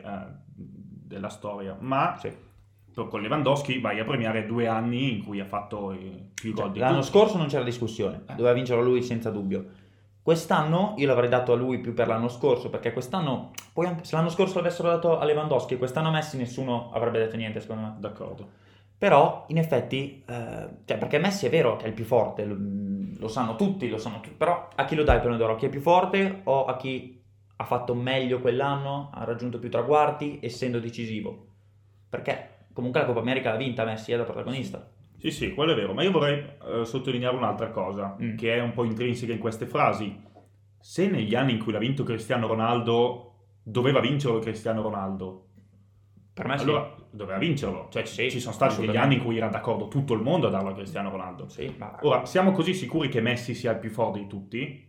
della 0.54 1.28
storia. 1.30 1.76
Ma 1.80 2.16
Sì. 2.18 2.30
con 2.94 3.20
Lewandowski 3.22 3.78
vai 3.80 3.98
a 4.00 4.04
premiare 4.04 4.44
due 4.46 4.66
anni 4.68 5.16
in 5.16 5.24
cui 5.24 5.40
ha 5.40 5.46
fatto 5.46 5.96
più 6.34 6.52
Cioè, 6.54 6.62
gol 6.64 6.72
di 6.72 6.78
l'anno 6.78 6.98
tutti. 7.00 7.06
scorso 7.08 7.38
non 7.38 7.46
c'era 7.46 7.64
discussione, 7.64 8.22
Eh. 8.28 8.34
doveva 8.34 8.52
vincerlo 8.52 8.82
lui 8.82 9.02
senza 9.02 9.30
dubbio. 9.30 9.64
Quest'anno 10.22 10.94
io 10.98 11.08
l'avrei 11.08 11.28
dato 11.28 11.52
a 11.52 11.56
lui 11.56 11.78
più 11.78 11.94
per 11.94 12.06
l'anno 12.06 12.28
scorso, 12.28 12.70
perché 12.70 12.92
quest'anno, 12.92 13.50
poi 13.72 13.86
anche 13.86 14.04
se 14.04 14.14
l'anno 14.14 14.28
scorso 14.28 14.58
l'avessero 14.58 14.88
dato 14.88 15.18
a 15.18 15.24
Lewandowski 15.24 15.74
e 15.74 15.78
quest'anno 15.78 16.08
a 16.08 16.12
Messi 16.12 16.36
nessuno 16.36 16.90
avrebbe 16.92 17.18
detto 17.18 17.36
niente 17.36 17.60
secondo 17.60 17.82
me. 17.82 17.94
D'accordo. 17.98 18.48
Però 18.96 19.46
in 19.48 19.58
effetti, 19.58 20.22
eh, 20.24 20.68
cioè 20.84 20.96
perché 20.96 21.18
Messi 21.18 21.46
è 21.46 21.50
vero 21.50 21.74
che 21.74 21.86
è 21.86 21.88
il 21.88 21.94
più 21.94 22.04
forte, 22.04 22.44
lo, 22.44 22.56
lo 23.18 23.26
sanno 23.26 23.56
tutti, 23.56 23.88
lo 23.88 23.98
sanno 23.98 24.20
tutti, 24.20 24.36
però 24.36 24.68
a 24.72 24.84
chi 24.84 24.94
lo 24.94 25.02
dai 25.02 25.16
il 25.16 25.22
pallone 25.22 25.38
d'oro? 25.38 25.54
A 25.54 25.56
chi 25.56 25.66
è 25.66 25.70
più 25.70 25.80
forte 25.80 26.42
o 26.44 26.66
a 26.66 26.76
chi 26.76 27.20
ha 27.56 27.64
fatto 27.64 27.94
meglio 27.94 28.40
quell'anno, 28.40 29.10
ha 29.12 29.24
raggiunto 29.24 29.58
più 29.58 29.70
traguardi, 29.70 30.38
essendo 30.40 30.78
decisivo? 30.78 31.46
Perché 32.08 32.66
comunque 32.72 33.00
la 33.00 33.06
Coppa 33.06 33.18
America 33.18 33.50
l'ha 33.50 33.56
vinta 33.56 33.84
Messi, 33.84 34.12
è 34.12 34.16
da 34.16 34.22
protagonista. 34.22 34.88
Sì, 35.22 35.30
sì, 35.30 35.54
quello 35.54 35.70
è 35.70 35.74
vero, 35.76 35.92
ma 35.94 36.02
io 36.02 36.10
vorrei 36.10 36.44
eh, 36.80 36.84
sottolineare 36.84 37.36
un'altra 37.36 37.70
cosa, 37.70 38.16
Mm. 38.20 38.34
che 38.36 38.54
è 38.56 38.60
un 38.60 38.72
po' 38.72 38.82
intrinseca 38.82 39.32
in 39.32 39.38
queste 39.38 39.66
frasi. 39.66 40.20
Se 40.80 41.08
negli 41.08 41.36
anni 41.36 41.52
in 41.52 41.58
cui 41.62 41.70
l'ha 41.70 41.78
vinto 41.78 42.02
Cristiano 42.02 42.48
Ronaldo 42.48 43.34
doveva 43.62 44.00
vincerlo 44.00 44.40
Cristiano 44.40 44.82
Ronaldo, 44.82 45.46
Per 46.34 46.46
me 46.46 46.56
sì. 46.58 46.64
allora 46.64 46.92
doveva 47.10 47.38
vincerlo. 47.38 47.86
Cioè, 47.90 48.02
ci- 48.04 48.14
Sì, 48.14 48.30
ci 48.32 48.40
sono 48.40 48.52
stati 48.54 48.84
degli 48.84 48.96
anni 48.96 49.14
in 49.16 49.22
cui 49.22 49.36
era 49.36 49.46
d'accordo 49.48 49.86
tutto 49.86 50.14
il 50.14 50.22
mondo 50.22 50.48
a 50.48 50.50
darlo 50.50 50.70
a 50.70 50.74
Cristiano 50.74 51.10
Ronaldo. 51.10 51.46
Sì, 51.48 51.72
ma... 51.78 51.98
Ora, 52.02 52.24
siamo 52.24 52.50
così 52.52 52.74
sicuri 52.74 53.08
che 53.08 53.20
Messi 53.20 53.54
sia 53.54 53.70
il 53.72 53.78
più 53.78 53.90
forte 53.90 54.18
di 54.18 54.26
tutti? 54.26 54.88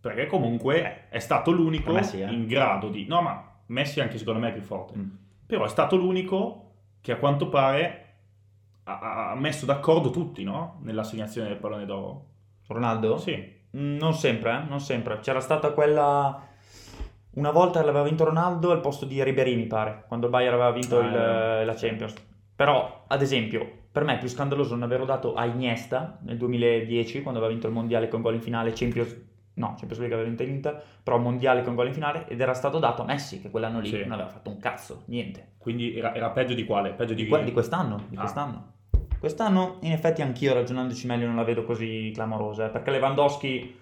Perché 0.00 0.26
comunque 0.26 1.06
è 1.10 1.18
stato 1.20 1.52
l'unico 1.52 1.92
per 1.92 2.00
me 2.00 2.02
sì, 2.02 2.20
eh. 2.20 2.28
in 2.32 2.46
grado 2.46 2.88
di... 2.88 3.06
No, 3.06 3.20
ma 3.22 3.60
Messi 3.66 4.00
anche 4.00 4.18
secondo 4.18 4.40
me 4.40 4.48
è 4.48 4.52
più 4.52 4.62
forte. 4.62 4.98
Mm. 4.98 5.08
Però 5.46 5.64
è 5.64 5.68
stato 5.68 5.94
l'unico 5.96 6.70
che 7.00 7.12
a 7.12 7.16
quanto 7.18 7.48
pare 7.48 8.01
ha, 8.84 9.30
ha 9.30 9.34
messo 9.34 9.66
d'accordo 9.66 10.10
tutti, 10.10 10.42
no? 10.44 10.78
Nell'assegnazione 10.82 11.48
del 11.48 11.56
pallone 11.58 11.86
d'oro. 11.86 12.26
Ronaldo? 12.68 13.18
Sì. 13.18 13.60
Mm, 13.76 13.96
Non 13.96 14.14
sempre, 14.14 14.52
eh, 14.64 14.68
non 14.68 14.80
sempre. 14.80 15.18
C'era 15.20 15.40
stata 15.40 15.72
quella... 15.72 16.46
Una 17.34 17.50
volta 17.50 17.82
l'aveva 17.82 18.04
vinto 18.04 18.24
Ronaldo 18.24 18.70
al 18.72 18.80
posto 18.80 19.06
di 19.06 19.22
Ribéry, 19.22 19.56
mi 19.56 19.66
pare, 19.66 20.04
quando 20.06 20.26
il 20.26 20.32
Bayern 20.32 20.54
aveva 20.54 20.70
vinto 20.70 20.98
Ah, 20.98 21.06
il- 21.06 21.14
eh, 21.14 21.64
la. 21.64 21.74
Champions. 21.74 22.14
Però, 22.54 23.04
ad 23.06 23.22
esempio, 23.22 23.66
per 23.90 24.04
me 24.04 24.16
è 24.16 24.18
più 24.18 24.28
scandaloso 24.28 24.74
non 24.74 24.82
averlo 24.82 25.06
dato 25.06 25.32
a 25.34 25.46
Iniesta 25.46 26.18
nel 26.24 26.36
2010, 26.36 27.22
quando 27.22 27.38
aveva 27.40 27.52
vinto 27.52 27.68
il 27.68 27.72
Mondiale 27.72 28.08
con 28.08 28.20
gol 28.20 28.34
in 28.34 28.42
finale, 28.42 28.72
Champions... 28.74 29.30
No, 29.54 29.68
Champions 29.78 29.98
League 29.98 30.14
aveva 30.14 30.28
vinto 30.28 30.44
l'Inter, 30.44 30.82
però 31.02 31.18
Mondiale 31.18 31.62
con 31.62 31.74
gol 31.74 31.88
in 31.88 31.92
finale, 31.92 32.26
ed 32.28 32.40
era 32.40 32.54
stato 32.54 32.78
dato 32.78 33.02
a 33.02 33.04
Messi, 33.04 33.40
che 33.40 33.50
quell'anno 33.50 33.80
lì 33.80 33.88
Sì. 33.88 33.98
non 34.02 34.12
aveva 34.12 34.28
fatto 34.28 34.48
un 34.50 34.58
cazzo, 34.58 35.02
niente. 35.06 35.52
Quindi 35.58 35.96
era, 35.96 36.14
era 36.14 36.30
peggio 36.30 36.54
di 36.54 36.64
quale? 36.64 36.90
Peggio 36.90 37.12
di, 37.14 37.24
Di, 37.24 37.28
que- 37.28 37.44
di 37.44 37.52
quest'anno, 37.52 38.04
di 38.08 38.16
Ah. 38.16 38.20
quest'anno. 38.20 38.70
Quest'anno, 39.18 39.76
in 39.82 39.92
effetti, 39.92 40.22
anch'io 40.22 40.52
ragionandoci 40.54 41.06
meglio 41.06 41.26
non 41.26 41.36
la 41.36 41.44
vedo 41.44 41.64
così 41.64 42.10
clamorosa, 42.14 42.66
eh, 42.66 42.68
perché 42.70 42.90
Lewandowski... 42.90 43.80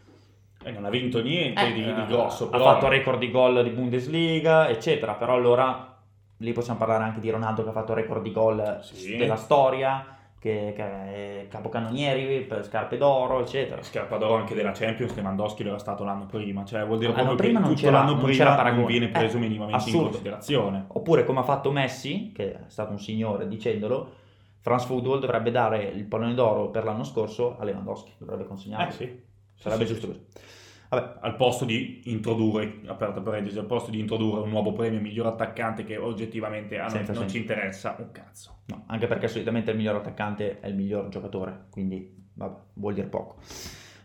E 0.63 0.71
non 0.73 0.85
ha 0.85 0.91
vinto 0.91 1.23
niente 1.23 1.69
Eh, 1.69 1.73
di, 1.73 1.83
di 1.83 2.05
grosso. 2.07 2.49
ha 2.49 2.51
però- 2.51 2.65
fatto 2.65 2.89
record 2.89 3.19
di 3.19 3.31
gol 3.31 3.63
di 3.63 3.71
Bundesliga, 3.71 4.69
eccetera. 4.69 5.15
Però 5.15 5.33
allora 5.33 5.97
lì 6.37 6.53
possiamo 6.53 6.79
parlare 6.79 7.05
anche 7.05 7.21
di 7.21 7.31
Ronaldo 7.31 7.63
che 7.63 7.71
ha 7.71 7.73
fatto 7.73 7.95
record 7.95 8.21
di 8.23 8.31
gol 8.33 8.81
Sì. 8.83 9.17
della 9.17 9.37
storia, 9.37 10.05
che, 10.41 10.73
che 10.75 10.83
è 10.83 11.47
capocannonieri 11.49 12.41
per 12.41 12.65
scarpe 12.65 12.97
d'oro, 12.97 13.41
eccetera. 13.41 13.83
Scarpa 13.83 14.17
d'oro 14.17 14.35
anche 14.37 14.55
della 14.55 14.73
Champions, 14.73 15.15
Lewandowski 15.15 15.63
lo 15.63 15.69
era 15.69 15.79
stato 15.79 16.03
l'anno 16.03 16.25
prima, 16.27 16.65
cioè 16.65 16.85
vuol 16.85 16.99
dire 16.99 17.13
L'anno 17.13 17.25
proprio 17.37 17.47
prima 17.47 17.61
che 17.61 17.67
non 17.67 17.75
tutto 17.75 17.87
c'era- 17.87 17.99
l'anno 18.01 18.15
non 18.17 18.25
prima 18.25 18.71
non 18.73 18.87
viene 18.87 19.09
preso 19.09 19.37
Eh, 19.37 19.41
minimamente 19.41 19.77
in 19.83 19.87
assurdo. 19.89 20.09
considerazione. 20.09 20.85
Oppure 20.89 21.25
come 21.25 21.41
ha 21.41 21.45
fatto 21.45 21.71
Messi, 21.71 22.33
che 22.35 22.53
è 22.55 22.59
stato 22.69 22.91
un 22.91 22.99
signore 22.99 23.47
dicendolo, 23.47 24.13
France 24.61 24.87
Football 24.87 25.21
dovrebbe 25.21 25.51
dare 25.51 25.85
il 25.85 26.05
pallone 26.05 26.35
d'oro 26.35 26.71
per 26.71 26.85
l'anno 26.85 27.05
scorso 27.05 27.57
a 27.59 27.65
Lewandowski, 27.65 28.13
dovrebbe 28.19 28.47
consegnarlo. 28.47 28.89
Eh 28.89 28.93
sì. 28.93 29.23
Sarebbe 29.57 29.87
Sì, 29.87 29.93
giusto 29.93 30.07
sì, 30.07 30.13
così. 30.13 30.49
Vabbè, 30.91 31.19
al 31.21 31.37
posto 31.37 31.65
di 31.65 32.03
introdurre, 32.07 32.81
aperta 32.87 33.21
parentesi, 33.21 33.57
al 33.59 33.67
posto 33.67 33.93
di 33.93 34.01
introdurre 34.01 34.41
un 34.41 34.49
nuovo 34.51 34.73
premio 34.73 35.01
miglior 35.01 35.27
attaccante 35.27 35.85
che 35.85 35.97
oggettivamente 35.97 36.81
a 36.81 36.89
noi 36.89 37.05
non 37.15 37.29
ci 37.29 37.39
interessa 37.39 37.95
un 37.99 38.11
cazzo. 38.11 38.63
No, 38.67 38.83
anche 38.89 39.07
perché 39.07 39.29
solitamente 39.29 39.71
il 39.71 39.77
miglior 39.77 39.95
attaccante 39.95 40.59
è 40.59 40.67
il 40.67 40.75
miglior 40.75 41.09
giocatore, 41.09 41.67
quindi 41.71 42.13
vabbè, 42.35 42.59
vuol 42.75 42.95
dire 42.95 43.07
poco. 43.07 43.37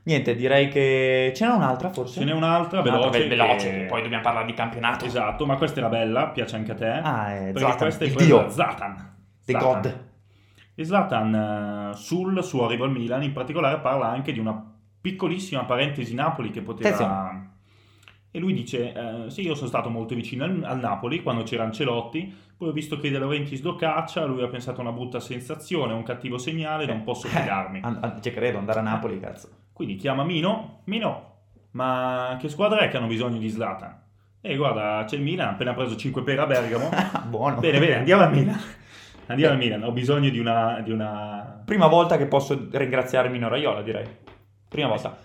Niente, 0.03 0.35
direi 0.35 0.67
che 0.67 1.33
ce 1.35 1.47
n'è 1.47 1.51
un'altra 1.53 1.89
forse? 1.89 2.19
Ce 2.19 2.25
n'è 2.25 2.31
un'altra 2.31 2.81
Un'altra 2.81 3.09
veloce. 3.09 3.19
ve- 3.19 3.27
veloce, 3.35 3.71
che- 3.71 3.85
poi 3.85 4.01
dobbiamo 4.03 4.21
parlare 4.21 4.45
di 4.45 4.53
campionato. 4.53 5.05
Esatto, 5.05 5.47
ma 5.47 5.55
questa 5.57 5.79
era 5.79 5.89
bella, 5.89 6.27
piace 6.27 6.55
anche 6.55 6.71
a 6.73 6.75
te. 6.75 6.85
Ah, 6.87 7.33
è 7.35 7.39
perché 7.45 7.59
Zlatan, 7.61 7.77
questa 7.79 8.03
è 8.03 8.07
il 8.09 8.13
dio. 8.15 8.49
Zlatan. 8.51 8.95
The 9.43 9.51
Zlatan. 9.53 9.81
God. 9.81 10.03
E 10.75 10.83
Zlatan 10.85 11.33
eh, 11.93 11.95
sul 11.95 12.43
suo 12.43 12.65
arrivo 12.65 12.83
al 12.83 12.91
Milan 12.91 13.23
in 13.23 13.33
particolare 13.33 13.79
parla 13.79 14.07
anche 14.09 14.31
di 14.31 14.37
una 14.37 14.73
piccolissima 15.05 15.65
parentesi 15.65 16.15
Napoli 16.15 16.49
che 16.49 16.61
poteva... 16.61 16.89
Attenzione. 16.89 17.53
E 18.31 18.39
lui 18.39 18.53
dice, 18.53 18.91
eh, 18.91 19.29
sì, 19.29 19.43
io 19.43 19.53
sono 19.53 19.67
stato 19.67 19.89
molto 19.89 20.15
vicino 20.15 20.43
al, 20.43 20.61
al 20.65 20.79
Napoli 20.79 21.21
quando 21.21 21.43
c'era 21.43 21.63
Ancelotti, 21.63 22.35
poi 22.57 22.69
ho 22.69 22.71
visto 22.71 22.99
che 22.99 23.11
De 23.11 23.19
Laurentiis 23.19 23.61
lo 23.61 23.75
caccia, 23.75 24.25
lui 24.25 24.41
ha 24.41 24.47
pensato 24.47 24.79
a 24.79 24.83
una 24.83 24.91
brutta 24.91 25.19
sensazione, 25.19 25.93
un 25.93 26.03
cattivo 26.03 26.37
segnale, 26.37 26.85
non 26.85 27.03
posso 27.03 27.27
fidarmi. 27.27 27.79
An- 27.83 27.99
an- 28.01 28.21
cioè, 28.21 28.33
credo, 28.33 28.57
andare 28.57 28.79
a 28.79 28.81
Napoli, 28.81 29.19
cazzo. 29.19 29.49
Quindi 29.71 29.95
chiama 29.95 30.23
Mino, 30.23 30.81
Mino, 30.85 31.35
ma 31.71 32.35
che 32.39 32.49
squadra 32.49 32.79
è 32.79 32.89
che 32.89 32.97
hanno 32.97 33.07
bisogno 33.07 33.37
di 33.37 33.49
Zlatan? 33.49 34.01
E 34.41 34.55
guarda, 34.57 35.03
c'è 35.05 35.15
il 35.15 35.21
Milan, 35.21 35.49
appena 35.49 35.73
preso 35.73 35.95
5 35.95 36.23
per 36.23 36.39
a 36.39 36.45
Bergamo. 36.45 36.89
Buono. 37.29 37.59
bene, 37.59 37.79
bene, 37.79 37.95
andiamo 37.95 38.23
al 38.23 38.33
Milan. 38.33 38.59
Andiamo 39.27 39.53
al 39.53 39.59
Milan, 39.59 39.83
ho 39.83 39.91
bisogno 39.91 40.29
di 40.29 40.39
una... 40.39 40.81
Di 40.81 40.91
una... 40.91 41.61
Prima 41.63 41.87
volta 41.87 42.17
che 42.17 42.27
posso 42.27 42.67
ringraziare 42.69 43.29
Mino 43.29 43.47
Raiola, 43.47 43.81
direi. 43.81 44.05
Prima 44.75 44.89
volta. 44.89 45.15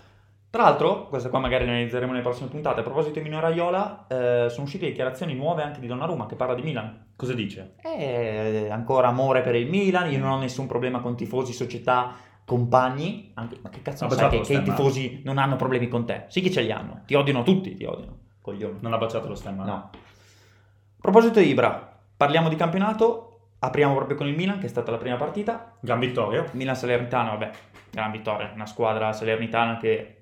Tra 0.48 0.62
l'altro, 0.62 1.08
questa 1.08 1.28
qua 1.28 1.40
magari 1.40 1.64
le 1.64 1.70
analizzeremo 1.72 2.12
nelle 2.12 2.22
prossime 2.22 2.48
puntate. 2.48 2.80
A 2.80 2.82
proposito 2.84 3.18
di 3.18 3.24
Mino 3.24 3.40
Raiola, 3.40 4.06
eh, 4.06 4.46
sono 4.48 4.62
uscite 4.62 4.86
dichiarazioni 4.86 5.34
nuove 5.34 5.64
anche 5.64 5.80
di 5.80 5.88
Donnarumma 5.88 6.26
che 6.26 6.36
parla 6.36 6.54
di 6.54 6.62
Milan. 6.62 7.06
Cosa 7.16 7.34
dice? 7.34 7.74
Eh, 7.82 8.68
ancora 8.70 9.08
amore 9.08 9.40
per 9.42 9.56
il 9.56 9.68
Milan, 9.68 10.08
io 10.10 10.20
non 10.20 10.30
ho 10.30 10.38
nessun 10.38 10.68
problema 10.68 11.00
con 11.00 11.16
tifosi, 11.16 11.52
società, 11.52 12.14
compagni. 12.44 13.32
Anche- 13.34 13.58
ma 13.60 13.70
che 13.70 13.82
cazzo 13.82 14.06
ne 14.06 14.10
sai 14.12 14.28
che, 14.28 14.40
che 14.40 14.52
i 14.54 14.62
tifosi 14.62 15.20
non 15.24 15.38
hanno 15.38 15.56
problemi 15.56 15.88
con 15.88 16.06
te? 16.06 16.26
Sì 16.28 16.40
che 16.40 16.50
ce 16.52 16.60
li 16.60 16.70
hanno. 16.70 17.02
Ti 17.06 17.14
odiano 17.14 17.42
tutti, 17.42 17.74
ti 17.74 17.84
odiano. 17.84 18.18
Coglioni. 18.40 18.78
Non 18.80 18.92
ha 18.92 18.98
baciato 18.98 19.26
lo 19.26 19.34
stemma? 19.34 19.64
No. 19.64 19.90
A 19.92 21.00
proposito 21.00 21.40
di 21.40 21.48
Ibra, 21.48 21.98
parliamo 22.16 22.48
di 22.48 22.54
campionato. 22.54 23.29
Apriamo 23.62 23.94
proprio 23.94 24.16
con 24.16 24.26
il 24.26 24.34
Milan, 24.36 24.58
che 24.58 24.66
è 24.66 24.68
stata 24.68 24.90
la 24.90 24.96
prima 24.96 25.16
partita. 25.16 25.76
Gran 25.80 25.98
vittoria. 25.98 26.44
Milan 26.52 26.74
Salernitana, 26.76 27.30
vabbè, 27.30 27.50
gran 27.90 28.10
vittoria. 28.10 28.50
Una 28.54 28.66
squadra 28.66 29.12
salernitana 29.12 29.76
che 29.76 30.16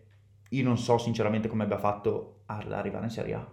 io 0.48 0.64
non 0.64 0.76
so 0.76 0.98
sinceramente 0.98 1.46
come 1.48 1.62
abbia 1.64 1.78
fatto 1.78 2.42
ad 2.46 2.72
arrivare 2.72 3.04
in 3.04 3.10
Serie 3.10 3.34
A. 3.34 3.46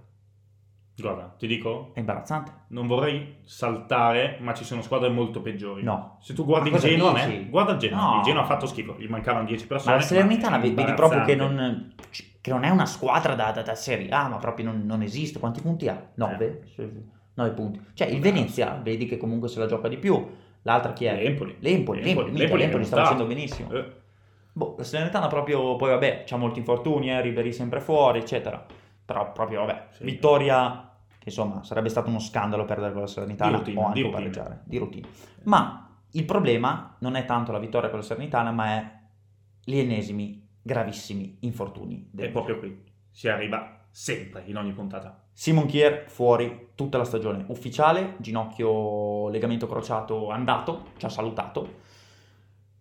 Guarda, 0.98 1.36
ti 1.38 1.46
dico, 1.46 1.92
È 1.94 2.00
imbarazzante. 2.00 2.52
non 2.70 2.88
vorrei 2.88 3.40
saltare, 3.44 4.38
ma 4.40 4.54
ci 4.54 4.64
sono 4.64 4.82
squadre 4.82 5.10
molto 5.10 5.42
peggiori. 5.42 5.84
No. 5.84 6.18
Se 6.22 6.34
tu 6.34 6.46
guardi 6.46 6.70
il 6.70 6.78
Genoa, 6.80 7.12
dici? 7.14 7.42
eh, 7.42 7.50
guarda 7.50 7.74
il 7.74 7.78
Genoa. 7.80 8.02
No. 8.12 8.18
Il 8.18 8.24
Genoa 8.24 8.44
ha 8.44 8.46
fatto 8.46 8.66
schifo, 8.66 8.96
gli 8.98 9.08
mancavano 9.10 9.46
10 9.46 9.68
persone. 9.68 9.92
Ma 9.92 9.98
la 10.00 10.06
Salernitana 10.06 10.58
vedi 10.58 10.84
proprio 10.94 11.24
che 11.26 11.36
non, 11.36 11.94
che 12.42 12.50
non 12.50 12.64
è 12.64 12.70
una 12.70 12.86
squadra 12.86 13.36
da, 13.36 13.52
da- 13.52 13.62
da 13.62 13.76
Serie 13.76 14.08
A, 14.10 14.30
ma 14.30 14.38
proprio 14.38 14.66
non, 14.68 14.84
non 14.86 15.02
esiste. 15.02 15.38
Quanti 15.38 15.60
punti 15.62 15.90
ha? 15.90 16.12
9? 16.16 16.62
Eh. 16.78 17.04
9 17.36 17.52
punti. 17.52 17.82
Cioè 17.94 18.08
il 18.08 18.20
Venezia, 18.22 18.80
vedi 18.82 19.06
che 19.06 19.18
comunque 19.18 19.48
se 19.48 19.60
la 19.60 19.68
gioca 19.68 19.88
di 19.88 19.98
più. 19.98 20.28
L'altra 20.64 20.94
chi 20.94 21.06
è? 21.06 21.16
L'Empoli. 21.16 21.58
L'Empoli, 21.60 22.02
l'Empoli, 22.02 22.32
L'Empoli 22.32 22.62
l'Empoli 22.62 22.86
sta 22.86 23.04
facendo 23.04 23.26
benissimo. 23.26 23.72
Eh, 23.72 24.04
Boh, 24.52 24.76
la 24.78 24.84
Salernitana 24.84 25.28
proprio, 25.28 25.76
poi 25.76 25.90
vabbè, 25.90 26.24
c'ha 26.26 26.38
molti 26.38 26.60
infortuni, 26.60 27.12
eh, 27.12 27.22
Ribéry 27.22 27.52
sempre 27.52 27.82
fuori, 27.82 28.20
eccetera. 28.20 28.66
Però 29.04 29.32
proprio, 29.34 29.66
vabbè, 29.66 29.88
Sì. 29.92 30.04
vittoria, 30.06 30.92
che 31.10 31.26
insomma, 31.26 31.62
sarebbe 31.64 31.90
stato 31.90 32.10
uno 32.10 32.20
scandalo 32.20 32.64
perdere 32.64 32.94
con 32.94 33.02
la 33.02 33.08
Salernitana 33.08 33.58
routine, 33.58 33.80
o 33.80 33.86
anche 33.88 34.10
pareggiare, 34.10 34.62
di 34.64 34.78
routine. 34.78 35.08
Ma 35.44 36.00
il 36.12 36.24
problema 36.24 36.96
non 37.00 37.16
è 37.16 37.26
tanto 37.26 37.52
la 37.52 37.60
vittoria 37.60 37.90
con 37.90 38.00
la 38.00 38.06
Salernitana, 38.06 38.52
ma 38.52 38.66
è 38.78 38.92
gli 39.66 39.78
ennesimi 39.78 40.48
gravissimi 40.62 41.38
infortuni. 41.42 42.08
del 42.12 42.30
è 42.30 42.32
proprio 42.32 42.58
qui. 42.58 42.82
Si 43.12 43.28
arriva 43.28 43.86
sempre 43.92 44.44
in 44.46 44.56
ogni 44.58 44.72
puntata. 44.72 45.25
Simon 45.38 45.66
Kier 45.66 46.06
fuori 46.08 46.70
tutta 46.76 46.98
la 46.98 47.04
stagione. 47.04 47.44
Ufficiale, 47.50 48.16
ginocchio 48.20 49.28
legamento 49.28 49.68
crociato 49.68 50.30
andato, 50.30 50.92
ci 50.96 51.06
ha 51.06 51.10
salutato. 51.10 51.84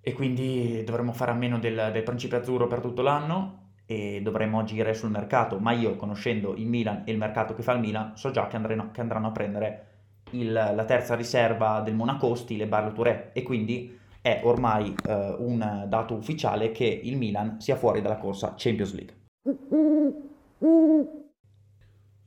E 0.00 0.12
quindi 0.12 0.84
dovremmo 0.84 1.12
fare 1.12 1.32
a 1.32 1.34
meno 1.34 1.58
del, 1.58 1.90
del 1.92 2.02
principe 2.04 2.36
azzurro 2.36 2.68
per 2.68 2.78
tutto 2.78 3.02
l'anno 3.02 3.72
e 3.86 4.20
dovremmo 4.22 4.60
agire 4.60 4.94
sul 4.94 5.10
mercato, 5.10 5.58
ma 5.58 5.72
io 5.72 5.96
conoscendo 5.96 6.54
il 6.54 6.68
Milan 6.68 7.02
e 7.04 7.10
il 7.10 7.18
mercato 7.18 7.54
che 7.54 7.62
fa 7.62 7.72
il 7.72 7.80
Milan 7.80 8.16
so 8.16 8.30
già 8.30 8.46
che 8.46 8.54
andranno, 8.54 8.92
che 8.92 9.00
andranno 9.00 9.26
a 9.26 9.32
prendere 9.32 9.86
il- 10.30 10.52
la 10.52 10.84
terza 10.84 11.16
riserva 11.16 11.80
del 11.80 11.94
Monaco 11.96 12.36
stile 12.36 12.68
Barlo 12.68 12.92
Touré. 12.92 13.30
E 13.32 13.42
quindi 13.42 13.98
è 14.20 14.42
ormai 14.44 14.94
eh, 15.08 15.34
un 15.38 15.86
dato 15.88 16.14
ufficiale 16.14 16.70
che 16.70 16.84
il 16.84 17.16
Milan 17.16 17.60
sia 17.60 17.74
fuori 17.74 18.00
dalla 18.00 18.16
corsa 18.16 18.54
Champions 18.56 18.94
League. 18.94 19.14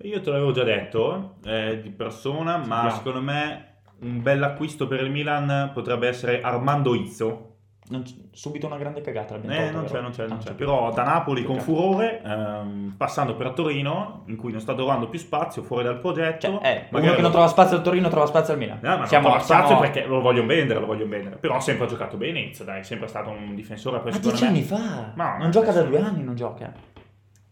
Io 0.03 0.21
te 0.21 0.29
l'avevo 0.29 0.51
già 0.51 0.63
detto 0.63 1.35
eh, 1.45 1.79
di 1.81 1.89
persona, 1.89 2.57
ma 2.57 2.63
Sentiamo. 2.63 2.89
secondo 2.91 3.21
me 3.21 3.65
un 4.01 4.21
bel 4.21 4.43
acquisto 4.43 4.87
per 4.87 5.01
il 5.01 5.09
Milan 5.09 5.71
potrebbe 5.73 6.07
essere 6.07 6.39
Armando 6.41 6.93
Izzo. 6.93 7.43
Non 7.89 8.03
subito 8.31 8.65
una 8.67 8.75
grande 8.77 8.99
cagata 8.99 9.33
l'abbiamo 9.35 9.55
Eh, 9.55 9.71
tolta, 9.71 9.77
non 9.77 9.85
c'è, 9.85 10.01
non 10.01 10.11
c'è, 10.11 10.27
non 10.27 10.37
c'è. 10.39 10.53
Però 10.53 10.91
da 10.91 11.03
Napoli 11.03 11.43
con 11.45 11.57
furore, 11.61 12.21
ehm, 12.21 12.95
passando 12.97 13.35
per 13.35 13.51
Torino, 13.51 14.23
in 14.27 14.35
cui 14.35 14.51
non 14.51 14.59
sta 14.59 14.75
trovando 14.75 15.07
più 15.07 15.17
spazio, 15.17 15.63
fuori 15.63 15.85
dal 15.85 15.97
progetto. 15.99 16.59
Cioè, 16.59 16.67
eh, 16.67 16.71
uno 16.73 16.87
magari 16.91 17.15
che 17.15 17.21
non 17.21 17.31
trova 17.31 17.47
spazio 17.47 17.77
al 17.77 17.83
Torino 17.83 18.09
trova 18.09 18.25
spazio 18.25 18.53
al 18.53 18.59
Milan. 18.59 18.79
No, 18.81 18.89
ma 18.89 18.95
non 18.97 19.07
siamo, 19.07 19.27
trova 19.29 19.41
spazio 19.41 19.65
siamo- 19.67 19.81
perché 19.81 20.03
lo 20.05 20.19
vogliono 20.19 20.47
vendere, 20.47 20.79
lo 20.81 20.85
vogliono 20.85 21.09
vendere. 21.09 21.37
Però 21.37 21.55
ha 21.55 21.59
sempre 21.61 21.87
giocato 21.87 22.17
bene 22.17 22.39
Izzo, 22.41 22.65
dai, 22.65 22.81
è 22.81 22.83
sempre 22.83 23.07
stato 23.07 23.29
un 23.29 23.55
difensore. 23.55 24.01
Ma 24.03 24.17
dieci 24.17 24.45
anni 24.45 24.61
fa. 24.63 25.13
Ma 25.15 25.37
non 25.37 25.49
gioca 25.49 25.71
da 25.71 25.81
due 25.83 26.01
anni, 26.01 26.23
non 26.23 26.35
gioca. 26.35 26.71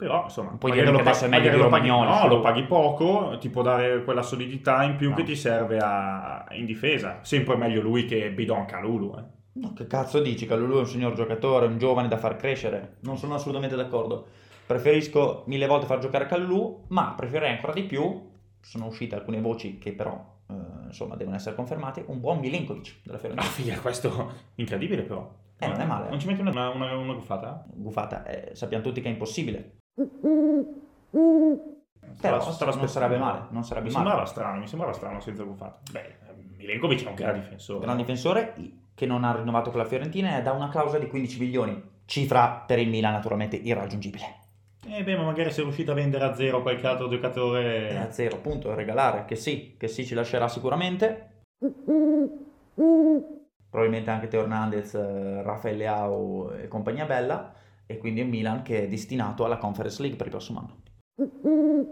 Però, 0.06 0.24
insomma, 0.26 0.50
Non 0.50 0.58
puoi 0.60 0.72
dire 0.74 0.86
che 0.86 0.92
lo 0.92 1.00
adesso 1.00 1.26
è 1.26 1.28
meglio 1.28 1.50
di 1.50 1.58
lo 1.58 1.68
paghi, 1.68 1.88
no, 1.88 2.28
lo 2.28 2.40
paghi 2.42 2.64
poco, 2.64 3.38
ti 3.40 3.50
può 3.50 3.64
dare 3.64 4.04
quella 4.04 4.22
solidità 4.22 4.84
in 4.84 4.98
più 4.98 5.10
No. 5.10 5.16
che 5.16 5.24
ti 5.24 5.36
serve 5.36 5.80
a- 5.80 6.46
in 6.52 6.66
difesa. 6.66 7.20
Sempre 7.24 7.56
meglio 7.56 7.82
lui 7.82 8.06
che 8.06 8.30
Bidon 8.32 8.66
Calulu. 8.66 9.16
Eh. 9.18 9.24
No, 9.54 9.74
che 9.74 9.88
cazzo 9.88 10.20
dici? 10.22 10.46
Calulu 10.46 10.76
è 10.76 10.80
un 10.82 10.86
signor 10.86 11.14
giocatore, 11.14 11.66
un 11.66 11.80
giovane 11.80 12.08
da 12.08 12.18
far 12.18 12.36
crescere. 12.36 12.98
Non 13.00 13.18
sono 13.18 13.34
assolutamente 13.34 13.76
d'accordo. 13.76 14.28
Preferisco 14.68 15.44
mille 15.48 15.66
volte 15.66 15.88
far 15.88 15.98
giocare 15.98 16.28
Calulu, 16.28 16.86
ma 16.90 17.14
preferirei 17.18 17.52
ancora 17.56 17.74
di 17.74 17.84
più. 17.84 18.30
Sono 18.62 18.86
uscite 18.86 19.16
alcune 19.16 19.42
voci 19.42 19.80
che 19.80 19.94
però, 19.94 20.24
eh, 20.50 20.54
insomma, 20.86 21.16
devono 21.16 21.36
essere 21.36 21.56
confermate. 21.56 22.04
Un 22.08 22.20
buon 22.20 22.38
Milenkovic 22.40 22.98
della 23.04 23.18
Ah, 23.18 23.20
Fiorentina. 23.20 23.50
figa, 23.50 23.80
questo 23.80 24.32
incredibile 24.56 25.02
però. 25.02 25.28
Eh, 25.58 25.68
non 25.68 25.80
è 25.80 25.86
male. 25.86 26.10
Non 26.10 26.20
ci 26.20 26.28
metti 26.28 26.42
una, 26.42 26.70
una, 26.70 26.96
una 26.98 27.14
guffata? 27.14 27.64
Buffata, 27.74 28.26
eh, 28.26 28.54
sappiamo 28.56 28.84
tutti 28.84 29.00
che 29.02 29.08
è 29.08 29.12
impossibile. 29.12 29.78
Stava- 32.16 32.38
Però 32.38 32.52
stava 32.52 32.72
non 32.72 32.84
aspettando. 32.84 32.88
sarebbe 32.88 33.18
male, 33.18 33.46
non 33.50 33.64
sarebbe 33.64 33.88
Mi 33.88 33.94
male. 33.94 34.06
sembrava 34.06 34.26
strano, 34.26 34.60
mi 34.60 34.68
sembrava 34.68 34.94
strano 34.94 35.20
senza 35.22 35.44
guffata. 35.44 35.80
Beh, 35.92 36.16
Milenkovic 36.58 37.04
è 37.06 37.08
un 37.10 37.16
gran 37.16 37.34
difensore. 37.40 37.80
gran 37.86 37.98
difensore 37.98 38.54
che 38.94 39.06
non 39.06 39.24
ha 39.24 39.36
rinnovato 39.36 39.70
con 39.72 39.80
la 39.80 39.86
Fiorentina 39.86 40.38
e 40.38 40.42
dà 40.42 40.52
una 40.52 40.70
clausola 40.70 41.00
di 41.04 41.08
15 41.10 41.40
milioni, 41.40 41.82
cifra 42.06 42.64
per 42.66 42.80
il 42.80 42.90
Milan 42.90 43.14
naturalmente 43.14 43.56
irraggiungibile. 43.56 44.44
Eh 44.88 45.04
beh, 45.04 45.18
ma 45.18 45.24
magari 45.24 45.52
sei 45.52 45.64
riuscito 45.64 45.92
a 45.92 45.96
vendere 45.96 46.26
a 46.26 46.36
zero 46.36 46.62
qualche 46.62 46.86
altro 46.86 47.08
giocatore. 47.10 47.98
a 47.98 48.12
zero, 48.12 48.36
appunto, 48.36 48.74
regalare, 48.76 49.26
che 49.26 49.36
sì, 49.36 49.76
che 49.78 49.88
sì 49.88 50.06
ci 50.06 50.14
lascerà 50.14 50.48
sicuramente. 50.48 51.30
Probabilmente 53.70 54.10
anche 54.12 54.28
Teo 54.28 54.42
Hernandez, 54.42 54.94
eh, 54.94 55.42
Rafael 55.42 55.76
Leao 55.78 56.52
e 56.54 56.68
compagnia 56.68 57.06
bella, 57.06 57.52
e 57.86 57.98
quindi 57.98 58.22
il 58.22 58.28
Milan 58.28 58.62
che 58.64 58.84
è 58.84 58.88
destinato 58.88 59.46
alla 59.46 59.58
Conference 59.58 60.00
League 60.02 60.18
per 60.18 60.28
il 60.28 60.32
prossimo 60.32 60.60
anno. 60.60 61.84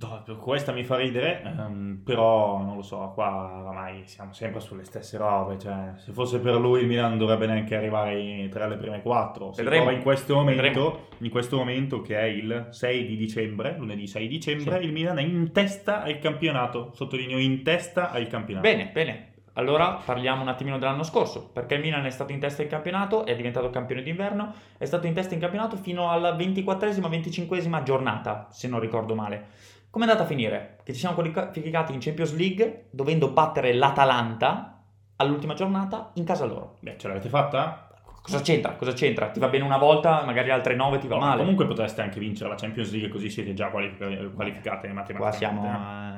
No, 0.00 0.22
questa 0.40 0.70
mi 0.70 0.84
fa 0.84 0.94
ridere, 0.94 1.42
ehm, 1.42 2.02
però 2.04 2.62
non 2.62 2.76
lo 2.76 2.82
so, 2.82 3.10
qua 3.14 3.62
oramai 3.64 4.02
siamo 4.06 4.32
sempre 4.32 4.60
sulle 4.60 4.84
stesse 4.84 5.16
robe, 5.16 5.58
cioè 5.58 5.94
se 5.96 6.12
fosse 6.12 6.38
per 6.38 6.54
lui 6.54 6.82
il 6.82 6.86
Milan 6.86 7.18
dovrebbe 7.18 7.46
neanche 7.46 7.74
arrivare 7.74 8.48
tra 8.48 8.68
le 8.68 8.76
prime 8.76 9.02
quattro, 9.02 9.52
si 9.52 9.60
Vedremo. 9.60 9.90
in 9.90 10.00
questo 10.02 10.36
momento, 10.36 11.08
in 11.18 11.30
questo 11.30 11.56
momento 11.56 12.00
che 12.00 12.16
è 12.16 12.26
il 12.26 12.68
6 12.70 13.06
di 13.06 13.16
dicembre, 13.16 13.74
lunedì 13.76 14.06
6 14.06 14.28
dicembre, 14.28 14.78
Sì. 14.78 14.86
il 14.86 14.92
Milan 14.92 15.18
è 15.18 15.22
in 15.22 15.50
testa 15.50 16.04
al 16.04 16.20
campionato, 16.20 16.92
sottolineo 16.94 17.38
in 17.38 17.64
testa 17.64 18.12
al 18.12 18.28
campionato. 18.28 18.68
Bene, 18.68 18.90
bene. 18.92 19.27
Allora 19.58 20.00
parliamo 20.04 20.42
un 20.42 20.48
attimino 20.48 20.78
dell'anno 20.78 21.02
scorso, 21.02 21.50
perché 21.52 21.74
il 21.74 21.80
Milan 21.80 22.06
è 22.06 22.10
stato 22.10 22.30
in 22.30 22.38
testa 22.38 22.62
in 22.62 22.68
campionato, 22.68 23.26
è 23.26 23.34
diventato 23.34 23.70
campione 23.70 24.02
d'inverno, 24.02 24.54
è 24.78 24.84
stato 24.84 25.08
in 25.08 25.14
testa 25.14 25.34
in 25.34 25.40
campionato 25.40 25.76
fino 25.76 26.12
alla 26.12 26.36
24esima, 26.36 27.08
25esima 27.08 27.82
giornata, 27.82 28.46
se 28.50 28.68
non 28.68 28.78
ricordo 28.78 29.16
male. 29.16 29.46
Come 29.90 30.04
è 30.04 30.08
andata 30.08 30.24
a 30.24 30.28
finire? 30.28 30.78
Che 30.84 30.92
ci 30.92 31.00
siamo 31.00 31.16
qualificati 31.16 31.92
in 31.92 31.98
Champions 31.98 32.36
League 32.36 32.86
dovendo 32.90 33.30
battere 33.30 33.72
l'Atalanta 33.74 34.80
all'ultima 35.16 35.54
giornata 35.54 36.12
in 36.14 36.24
casa 36.24 36.44
loro. 36.44 36.76
Beh, 36.78 36.96
ce 36.96 37.08
l'avete 37.08 37.28
fatta? 37.28 37.88
Cosa 38.22 38.40
c'entra? 38.40 38.74
Cosa 38.74 38.92
c'entra? 38.92 39.30
Ti 39.30 39.40
va 39.40 39.48
bene 39.48 39.64
una 39.64 39.78
volta, 39.78 40.22
magari 40.24 40.50
altre 40.50 40.76
nove 40.76 40.98
ti 40.98 41.08
va 41.08 41.16
No, 41.16 41.24
male. 41.24 41.40
Comunque 41.40 41.66
potreste 41.66 42.00
anche 42.00 42.20
vincere 42.20 42.48
la 42.48 42.54
Champions 42.54 42.92
League 42.92 43.08
così 43.08 43.28
siete 43.28 43.54
già 43.54 43.70
qualific- 43.70 44.34
qualificate 44.34 44.86
matematicamente. 44.92 45.14
Qua 45.14 45.32
siamo 45.32 45.68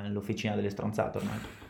all'officina 0.05 0.53
delle 0.53 0.69
stronzate 0.69 1.17
ormai. 1.17 1.69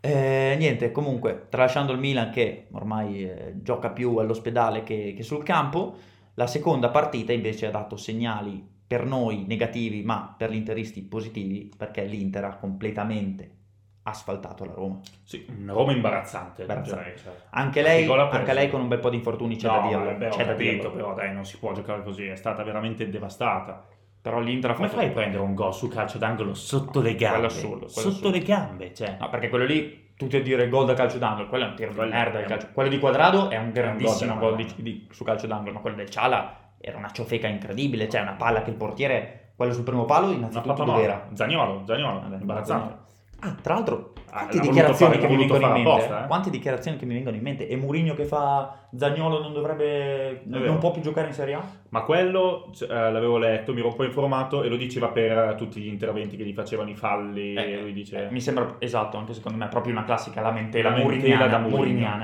Eh, 0.00 0.54
niente, 0.58 0.92
comunque, 0.92 1.46
tralasciando 1.48 1.92
il 1.92 1.98
Milan 1.98 2.30
che 2.30 2.68
ormai 2.72 3.24
eh, 3.28 3.52
gioca 3.62 3.90
più 3.90 4.16
all'ospedale 4.18 4.82
che, 4.84 5.12
che 5.16 5.22
sul 5.22 5.42
campo, 5.42 5.96
La 6.34 6.46
seconda 6.46 6.90
partita 6.90 7.32
invece 7.32 7.66
ha 7.66 7.70
dato 7.70 7.96
segnali 7.96 8.64
per 8.86 9.04
noi 9.04 9.44
negativi, 9.46 10.02
ma 10.04 10.34
per 10.38 10.50
gli 10.52 10.54
interisti 10.56 11.02
positivi, 11.02 11.68
perché 11.76 12.04
l'Inter 12.04 12.44
ha 12.44 12.56
completamente 12.56 13.56
asfaltato 14.04 14.64
la 14.64 14.72
Roma. 14.72 15.00
Sì, 15.24 15.44
una 15.58 15.72
Roma 15.72 15.92
imbarazzante. 15.92 16.62
Imbarazzante. 16.62 17.02
direi, 17.02 17.18
cioè. 17.18 17.32
Anche 17.50 17.82
lei, 17.82 18.08
anche 18.08 18.52
lei 18.54 18.70
con 18.70 18.80
un 18.80 18.88
bel 18.88 19.00
po' 19.00 19.10
di 19.10 19.16
infortuni 19.16 19.56
c'è 19.56 19.68
da 19.68 19.80
No, 19.80 19.88
dirlo. 19.88 20.04
vabbè, 20.04 20.26
ho 20.28 20.30
c'è 20.30 20.44
da 20.44 20.52
capito, 20.52 20.90
dirlo. 20.90 20.90
però 20.92 21.14
dai, 21.14 21.32
non 21.34 21.44
si 21.44 21.58
può 21.58 21.72
giocare 21.72 22.02
così, 22.04 22.26
è 22.26 22.36
stata 22.36 22.62
veramente 22.62 23.08
devastata. 23.10 23.86
Però 24.20 24.40
l'Inter 24.40 24.70
ha 24.70 24.74
Come 24.74 24.88
fatto... 24.88 25.00
fai 25.00 25.08
a 25.10 25.12
prendere 25.12 25.42
un 25.42 25.54
gol 25.54 25.72
su 25.72 25.88
calcio 25.88 26.18
d'angolo 26.18 26.52
sotto 26.54 27.00
le 27.00 27.14
gambe? 27.14 27.34
Quello 27.34 27.46
assurdo, 27.46 27.76
quello 27.76 27.88
sotto 27.90 28.08
assurdo. 28.08 28.30
le 28.30 28.38
gambe, 28.40 28.94
cioè. 28.94 29.16
No, 29.20 29.28
perché 29.30 29.48
quello 29.48 29.64
lì, 29.64 30.10
tutti 30.16 30.36
a 30.36 30.42
dire 30.42 30.68
gol 30.68 30.86
da 30.86 30.94
calcio 30.94 31.18
d'angolo, 31.18 31.48
quello 31.48 31.64
è 31.64 31.68
un 31.68 31.74
tiro 31.76 31.92
di 31.92 31.98
merda. 32.10 32.42
calcio. 32.42 32.68
Quello 32.72 32.88
di 32.88 32.98
Quadrado 32.98 33.48
è 33.50 33.56
un 33.56 33.70
grandissimo 33.72 34.36
gol 34.38 34.56
di, 34.56 34.66
di- 34.76 35.06
su 35.10 35.24
calcio 35.24 35.46
d'angolo, 35.46 35.72
ma 35.74 35.80
quello 35.80 35.96
del 35.96 36.10
Ciala 36.10 36.72
era 36.80 36.98
una 36.98 37.10
ciofeca 37.10 37.46
incredibile, 37.46 38.08
cioè 38.08 38.20
una 38.20 38.32
palla 38.34 38.62
che 38.62 38.70
il 38.70 38.76
portiere, 38.76 39.52
quello 39.56 39.72
sul 39.72 39.84
primo 39.84 40.04
palo, 40.04 40.30
innanzitutto 40.30 40.74
papà 40.74 40.84
dove 40.84 41.02
era? 41.02 41.28
Zagnolo, 41.32 41.82
Zagnolo, 41.86 42.22
imbarazzante. 42.38 42.96
Ah, 43.40 43.54
tra 43.62 43.74
l'altro, 43.74 44.12
quante 44.30 44.56
l'ha 44.56 44.62
dichiarazioni 44.62 45.12
che 45.12 45.18
fare- 45.20 45.34
l'ha 45.34 45.38
vengono 45.38 45.42
in 45.42 45.48
voluto 45.48 45.66
mente? 45.66 45.66
fare 45.66 45.80
apposta, 45.80 46.24
eh? 46.24 46.26
Quante 46.26 46.50
dichiarazioni 46.50 46.96
che 46.96 47.06
mi 47.06 47.14
vengono 47.14 47.36
in 47.36 47.42
mente? 47.42 47.68
E 47.68 47.76
Mourinho 47.76 48.14
che 48.14 48.24
fa 48.24 48.88
Zagnolo 48.96 49.40
non 49.40 49.52
dovrebbe, 49.52 50.42
non 50.44 50.78
può 50.78 50.90
più 50.90 51.02
giocare 51.02 51.28
in 51.28 51.32
Serie 51.32 51.54
A? 51.54 51.62
Ma 51.90 52.02
quello 52.02 52.70
eh, 52.80 52.86
l'avevo 52.86 53.38
letto, 53.38 53.72
mi 53.72 53.80
ero 53.80 53.88
un 53.88 53.94
po' 53.94 54.04
informato 54.04 54.62
e 54.62 54.68
lo 54.68 54.76
diceva 54.76 55.08
per 55.08 55.54
tutti 55.56 55.80
gli 55.80 55.88
interventi 55.88 56.36
che 56.36 56.44
gli 56.44 56.52
facevano 56.52 56.90
i 56.90 56.94
falli. 56.94 57.54
Eh, 57.54 57.80
lui 57.80 57.92
dice. 57.92 58.26
Eh, 58.26 58.30
mi 58.30 58.40
sembra 58.40 58.76
esatto, 58.78 59.16
anche 59.16 59.34
secondo 59.34 59.58
me 59.58 59.66
è 59.66 59.68
proprio 59.68 59.92
una 59.92 60.04
classica 60.04 60.40
lamentela 60.40 60.90
lamentela 60.90 61.46
da 61.46 61.58
Mourinho. 61.58 62.22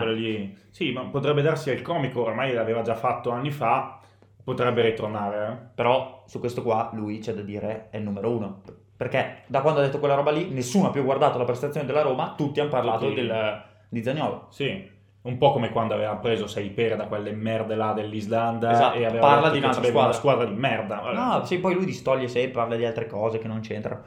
Sì, 0.71 0.93
ma 0.93 1.03
potrebbe 1.03 1.43
darsi 1.43 1.71
al 1.71 1.83
comico, 1.83 2.23
ormai 2.23 2.53
l'aveva 2.53 2.83
già 2.83 2.95
fatto 2.95 3.31
anni 3.31 3.51
fa, 3.51 3.99
potrebbe 4.43 4.83
ritornare. 4.83 5.47
eh. 5.47 5.57
Però 5.75 6.25
su 6.27 6.39
questo 6.41 6.63
qua 6.63 6.91
lui 6.93 7.19
c'è 7.19 7.33
da 7.33 7.43
dire 7.43 7.89
è 7.91 7.97
il 7.97 8.03
numero 8.03 8.31
uno. 8.31 8.61
Perché 8.97 9.43
da 9.47 9.61
quando 9.61 9.81
ha 9.81 9.83
detto 9.83 9.99
quella 9.99 10.15
roba 10.15 10.31
lì, 10.31 10.49
nessuno 10.51 10.89
ha 10.89 10.91
più 10.91 11.03
guardato 11.05 11.37
la 11.39 11.45
prestazione 11.45 11.85
della 11.87 12.03
Roma, 12.03 12.35
tutti 12.37 12.61
hanno 12.61 12.71
parlato 12.71 13.07
Tutti. 13.09 13.15
del- 13.17 13.63
di 13.89 14.03
Zagnolo. 14.03 14.47
Sì, 14.51 14.91
un 15.23 15.37
po' 15.39 15.53
come 15.53 15.71
quando 15.71 15.95
aveva 15.95 16.15
preso 16.17 16.47
sei 16.47 16.71
pere 16.71 16.95
da 16.97 17.07
quelle 17.07 17.33
merde 17.33 17.75
là 17.75 17.93
dell'Islanda 17.93 18.71
Esatto, 18.71 18.99
e 18.99 19.05
aveva 19.05 19.27
parla 19.27 19.51
di 19.51 19.59
un'altra 19.59 19.81
aveva 19.81 20.03
una 20.05 20.13
squadra. 20.13 20.47
squadra 20.47 20.55
di 20.55 20.61
merda. 20.61 21.13
No, 21.13 21.45
sì, 21.45 21.59
poi 21.59 21.75
lui 21.75 21.85
distoglie 21.85 22.29
sempre, 22.29 22.61
parla 22.61 22.77
di 22.77 22.85
altre 22.85 23.07
cose 23.07 23.39
che 23.39 23.49
non 23.49 23.61
c'entrano. 23.61 24.03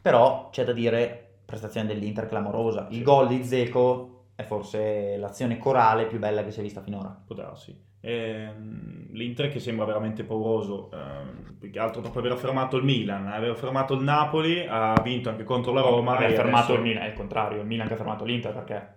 Però 0.00 0.48
c'è 0.50 0.64
da 0.64 0.72
dire, 0.72 1.26
prestazione 1.44 1.86
dell'Inter 1.86 2.26
clamorosa. 2.26 2.86
Il 2.90 2.96
Sì. 2.98 3.02
gol 3.02 3.28
di 3.28 3.44
Zeco 3.44 4.24
è 4.36 4.42
forse 4.44 5.16
l'azione 5.18 5.58
corale 5.58 6.06
più 6.06 6.18
bella 6.18 6.42
che 6.44 6.50
si 6.50 6.60
è 6.60 6.62
vista 6.62 6.80
finora. 6.80 7.14
Può 7.26 7.34
darsi. 7.34 7.88
Ehm, 8.02 8.88
L'Inter 9.12 9.50
che 9.50 9.58
sembra 9.58 9.84
veramente 9.84 10.22
pauroso, 10.24 10.88
ehm, 10.92 11.56
più 11.58 11.68
che 11.70 11.78
altro 11.80 12.00
dopo 12.00 12.20
aver 12.20 12.36
fermato 12.36 12.76
il 12.76 12.84
Milan, 12.84 13.26
aver 13.26 13.56
fermato 13.56 13.94
il 13.94 14.02
Napoli, 14.02 14.64
ha 14.66 14.94
vinto 15.02 15.28
anche 15.28 15.42
contro 15.44 15.72
la 15.72 15.80
Roma. 15.80 16.16
E 16.18 16.32
fermato 16.32 16.58
adesso- 16.58 16.74
il 16.74 16.80
Milan, 16.82 17.02
è 17.02 17.06
il 17.08 17.14
contrario, 17.14 17.60
il 17.60 17.66
Milan 17.66 17.86
che 17.88 17.94
ha 17.94 17.96
fermato 17.96 18.24
l'Inter 18.24 18.52
perché 18.54 18.94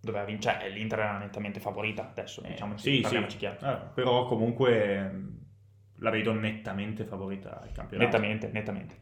doveva 0.00 0.24
vincere, 0.24 0.60
cioè, 0.60 0.70
l'Inter 0.70 1.00
era 1.00 1.18
nettamente 1.18 1.58
favorita 1.58 2.08
adesso, 2.08 2.42
Eh, 2.44 2.50
diciamo, 2.50 2.76
sì, 2.78 3.00
parliamoci 3.00 3.32
sì. 3.32 3.38
chiaro. 3.38 3.66
Eh, 3.66 3.78
però 3.92 4.24
comunque 4.24 4.94
ehm, 4.94 5.38
la 5.98 6.10
vedo 6.10 6.32
nettamente 6.32 7.04
favorita 7.04 7.60
al 7.60 7.72
campionato. 7.72 8.06
Nettamente, 8.18 8.50
nettamente. 8.52 8.94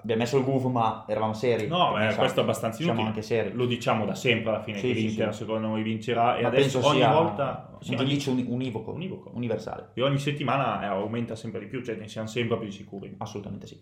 Abbiamo 0.00 0.20
messo 0.22 0.36
il 0.38 0.44
guf, 0.44 0.64
ma 0.64 1.04
eravamo 1.06 1.32
seri. 1.32 1.66
No, 1.66 1.92
beh, 1.92 2.14
questo 2.14 2.40
è 2.40 2.42
abbastanza 2.42 2.76
Siamo 2.82 3.00
inutile. 3.00 3.08
anche 3.08 3.22
seri. 3.22 3.52
Lo 3.52 3.66
diciamo 3.66 4.04
da 4.04 4.14
sempre 4.14 4.50
alla 4.50 4.62
fine 4.62 4.78
Sì, 4.78 4.88
che 4.88 4.94
sì, 4.94 5.06
l'Inter 5.06 5.32
sì. 5.32 5.38
secondo 5.40 5.66
noi 5.68 5.82
vincerà 5.82 6.36
e 6.36 6.42
Ma 6.42 6.48
adesso 6.48 6.78
penso 6.80 6.88
ogni 6.94 7.06
volta 7.12 7.68
un 7.70 7.76
ogni- 7.86 7.96
giudizio 7.96 8.32
uni- 8.32 8.46
univoco, 8.48 8.92
Univoco. 8.92 9.30
universale. 9.34 9.90
e 9.94 10.02
ogni 10.02 10.18
settimana 10.18 10.82
eh, 10.82 10.86
aumenta 10.86 11.34
sempre 11.36 11.60
di 11.60 11.66
più, 11.66 11.82
cioè 11.84 11.96
ne 11.96 12.08
siamo 12.08 12.26
sempre 12.28 12.58
più 12.58 12.70
sicuri. 12.70 13.14
Assolutamente 13.18 13.66
sì. 13.66 13.80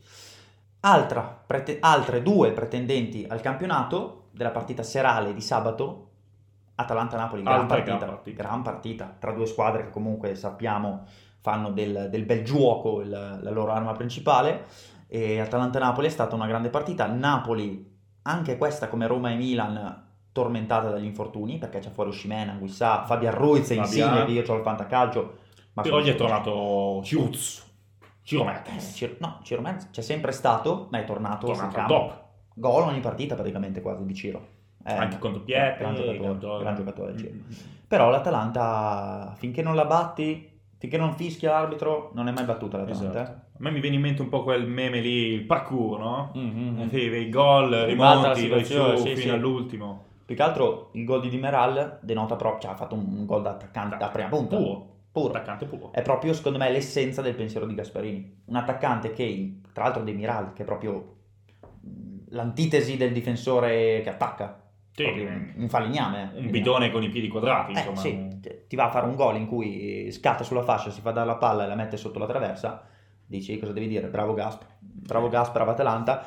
Altra 0.80 1.42
prete- 1.46 1.78
altre 1.80 2.22
due 2.22 2.52
pretendenti 2.52 3.26
al 3.28 3.40
campionato 3.40 4.28
della 4.30 4.50
partita 4.50 4.82
serale 4.82 5.32
di 5.34 5.40
sabato, 5.40 6.02
Atalanta-Napoli, 6.76 7.42
gran 7.42 7.66
partita, 7.66 7.96
gran 7.96 8.08
partita. 8.10 8.42
gran 8.42 8.62
partita, 8.62 9.16
tra 9.18 9.32
due 9.32 9.46
squadre 9.46 9.84
che 9.84 9.90
comunque 9.90 10.34
sappiamo 10.34 11.04
fanno 11.40 11.70
del, 11.70 12.08
del 12.10 12.24
bel 12.24 12.44
gioco 12.44 13.00
il- 13.00 13.08
la 13.08 13.50
loro 13.50 13.72
arma 13.72 13.92
principale. 13.92 14.64
E 15.08 15.40
Atalanta-Napoli 15.40 16.06
è 16.06 16.10
stata 16.10 16.34
una 16.34 16.46
grande 16.46 16.68
partita. 16.68 17.06
Napoli, 17.06 17.94
anche 18.22 18.56
questa 18.56 18.88
come 18.88 19.06
Roma 19.06 19.30
e 19.30 19.36
Milan, 19.36 20.04
tormentata 20.32 20.90
dagli 20.90 21.04
infortuni, 21.04 21.58
perché 21.58 21.78
c'è 21.78 21.90
fuori 21.90 22.12
Scimena, 22.12 22.52
Guissà, 22.54 23.04
Fabian 23.04 23.34
Ruiz. 23.34 23.70
Insigne, 23.70 24.24
che 24.24 24.32
io 24.32 24.44
ho 24.46 24.56
il 24.56 24.62
fantacalcio. 24.62 25.38
ma 25.72 25.82
Però 25.82 26.00
gli 26.00 26.08
è 26.08 26.14
tornato 26.14 27.00
Chiuz, 27.02 27.64
Ciro 28.22 28.42
eh, 28.42 28.46
Mertens, 28.46 28.92
Ciro- 28.94 29.16
no, 29.18 29.38
Ciro 29.42 29.62
Mertens 29.62 29.90
c'è 29.90 30.02
sempre 30.02 30.32
stato, 30.32 30.88
ma 30.90 30.98
è 30.98 31.04
tornato, 31.04 31.46
sul 31.46 31.54
tornato 31.54 31.76
campo. 31.76 31.94
top, 31.94 32.24
Gol 32.54 32.82
ogni 32.82 33.00
partita 33.00 33.34
praticamente 33.34 33.80
quasi 33.80 34.04
di 34.04 34.14
Ciro. 34.14 34.54
Eh, 34.84 34.92
anche 34.92 35.18
contro 35.18 35.40
Pietri, 35.40 35.78
gran 35.78 35.94
giocatore, 35.94 36.62
gran 36.62 36.74
giocatore 36.74 37.16
Ciro. 37.16 37.32
Mm, 37.32 37.38
mm. 37.38 37.54
Però 37.88 38.10
l'Atalanta, 38.10 39.32
finché 39.36 39.62
non 39.62 39.74
la 39.74 39.84
batti, 39.84 40.60
finché 40.76 40.96
non 40.98 41.14
fischia 41.14 41.52
l'arbitro, 41.52 42.10
non 42.14 42.28
è 42.28 42.32
mai 42.32 42.44
battuta 42.44 42.76
l'Atalanta. 42.76 43.22
Esatto. 43.22 43.44
A 43.58 43.62
me 43.62 43.70
mi 43.70 43.80
viene 43.80 43.96
in 43.96 44.02
mente 44.02 44.20
un 44.20 44.28
po' 44.28 44.42
quel 44.42 44.66
meme 44.66 45.00
lì, 45.00 45.32
il 45.32 45.44
parkour, 45.44 45.98
no? 45.98 46.32
eh. 46.34 46.38
Mm, 46.38 46.78
mm. 46.80 46.88
Sì, 46.90 46.98
i 46.98 47.30
gol, 47.30 47.70
rimonti, 47.70 48.48
vai 48.48 48.64
su 48.64 48.96
sì, 48.96 49.08
fino 49.16 49.16
sì. 49.16 49.28
all'ultimo. 49.30 50.04
Più 50.26 50.34
che 50.36 50.42
altro 50.42 50.90
il 50.92 51.04
gol 51.04 51.20
di 51.22 51.30
Dimeral 51.30 52.00
denota 52.02 52.36
proprio, 52.36 52.60
cioè 52.60 52.72
ha 52.72 52.76
fatto 52.76 52.94
un, 52.94 53.06
un 53.16 53.24
gol 53.24 53.40
da 53.42 53.50
attaccante 53.50 53.96
da 53.96 54.08
prima 54.08 54.28
punta. 54.28 54.56
Puro, 54.56 54.86
Puro. 55.10 55.28
attaccante 55.28 55.64
puro. 55.64 55.90
È 55.92 56.02
proprio, 56.02 56.34
secondo 56.34 56.58
me, 56.58 56.70
l'essenza 56.70 57.22
del 57.22 57.34
pensiero 57.34 57.64
di 57.64 57.74
Gasparini. 57.74 58.42
Un 58.46 58.56
attaccante 58.56 59.12
che, 59.12 59.60
tra 59.72 59.84
l'altro, 59.84 60.02
Demiral, 60.02 60.52
che 60.52 60.62
è 60.62 60.66
proprio 60.66 61.14
mh, 61.80 62.16
l'antitesi 62.30 62.98
del 62.98 63.12
difensore 63.12 64.02
che 64.02 64.10
attacca. 64.10 64.60
Sì, 64.92 65.04
un, 65.04 65.52
un 65.56 65.68
falegname. 65.68 66.32
un 66.34 66.50
bidone 66.50 66.90
con 66.90 67.02
i 67.02 67.08
piedi 67.08 67.28
quadrati, 67.28 67.72
Eh, 67.72 67.78
insomma. 67.78 67.96
sì, 67.96 68.28
ti 68.66 68.76
va 68.76 68.86
a 68.86 68.90
fare 68.90 69.06
un 69.06 69.14
gol 69.14 69.36
in 69.36 69.46
cui 69.46 70.10
scatta 70.10 70.42
sulla 70.42 70.62
fascia, 70.62 70.90
si 70.90 71.00
fa 71.02 71.10
dare 71.12 71.26
la 71.26 71.36
palla 71.36 71.64
e 71.64 71.68
la 71.68 71.74
mette 71.74 71.96
sotto 71.96 72.18
la 72.18 72.26
traversa. 72.26 72.82
Dici 73.26 73.58
cosa 73.58 73.72
devi 73.72 73.88
dire? 73.88 74.08
Bravo 74.08 74.34
Gasp, 74.34 74.62
bravo 74.78 75.28
Gasp, 75.28 75.52
brava 75.52 75.72
Atalanta. 75.72 76.24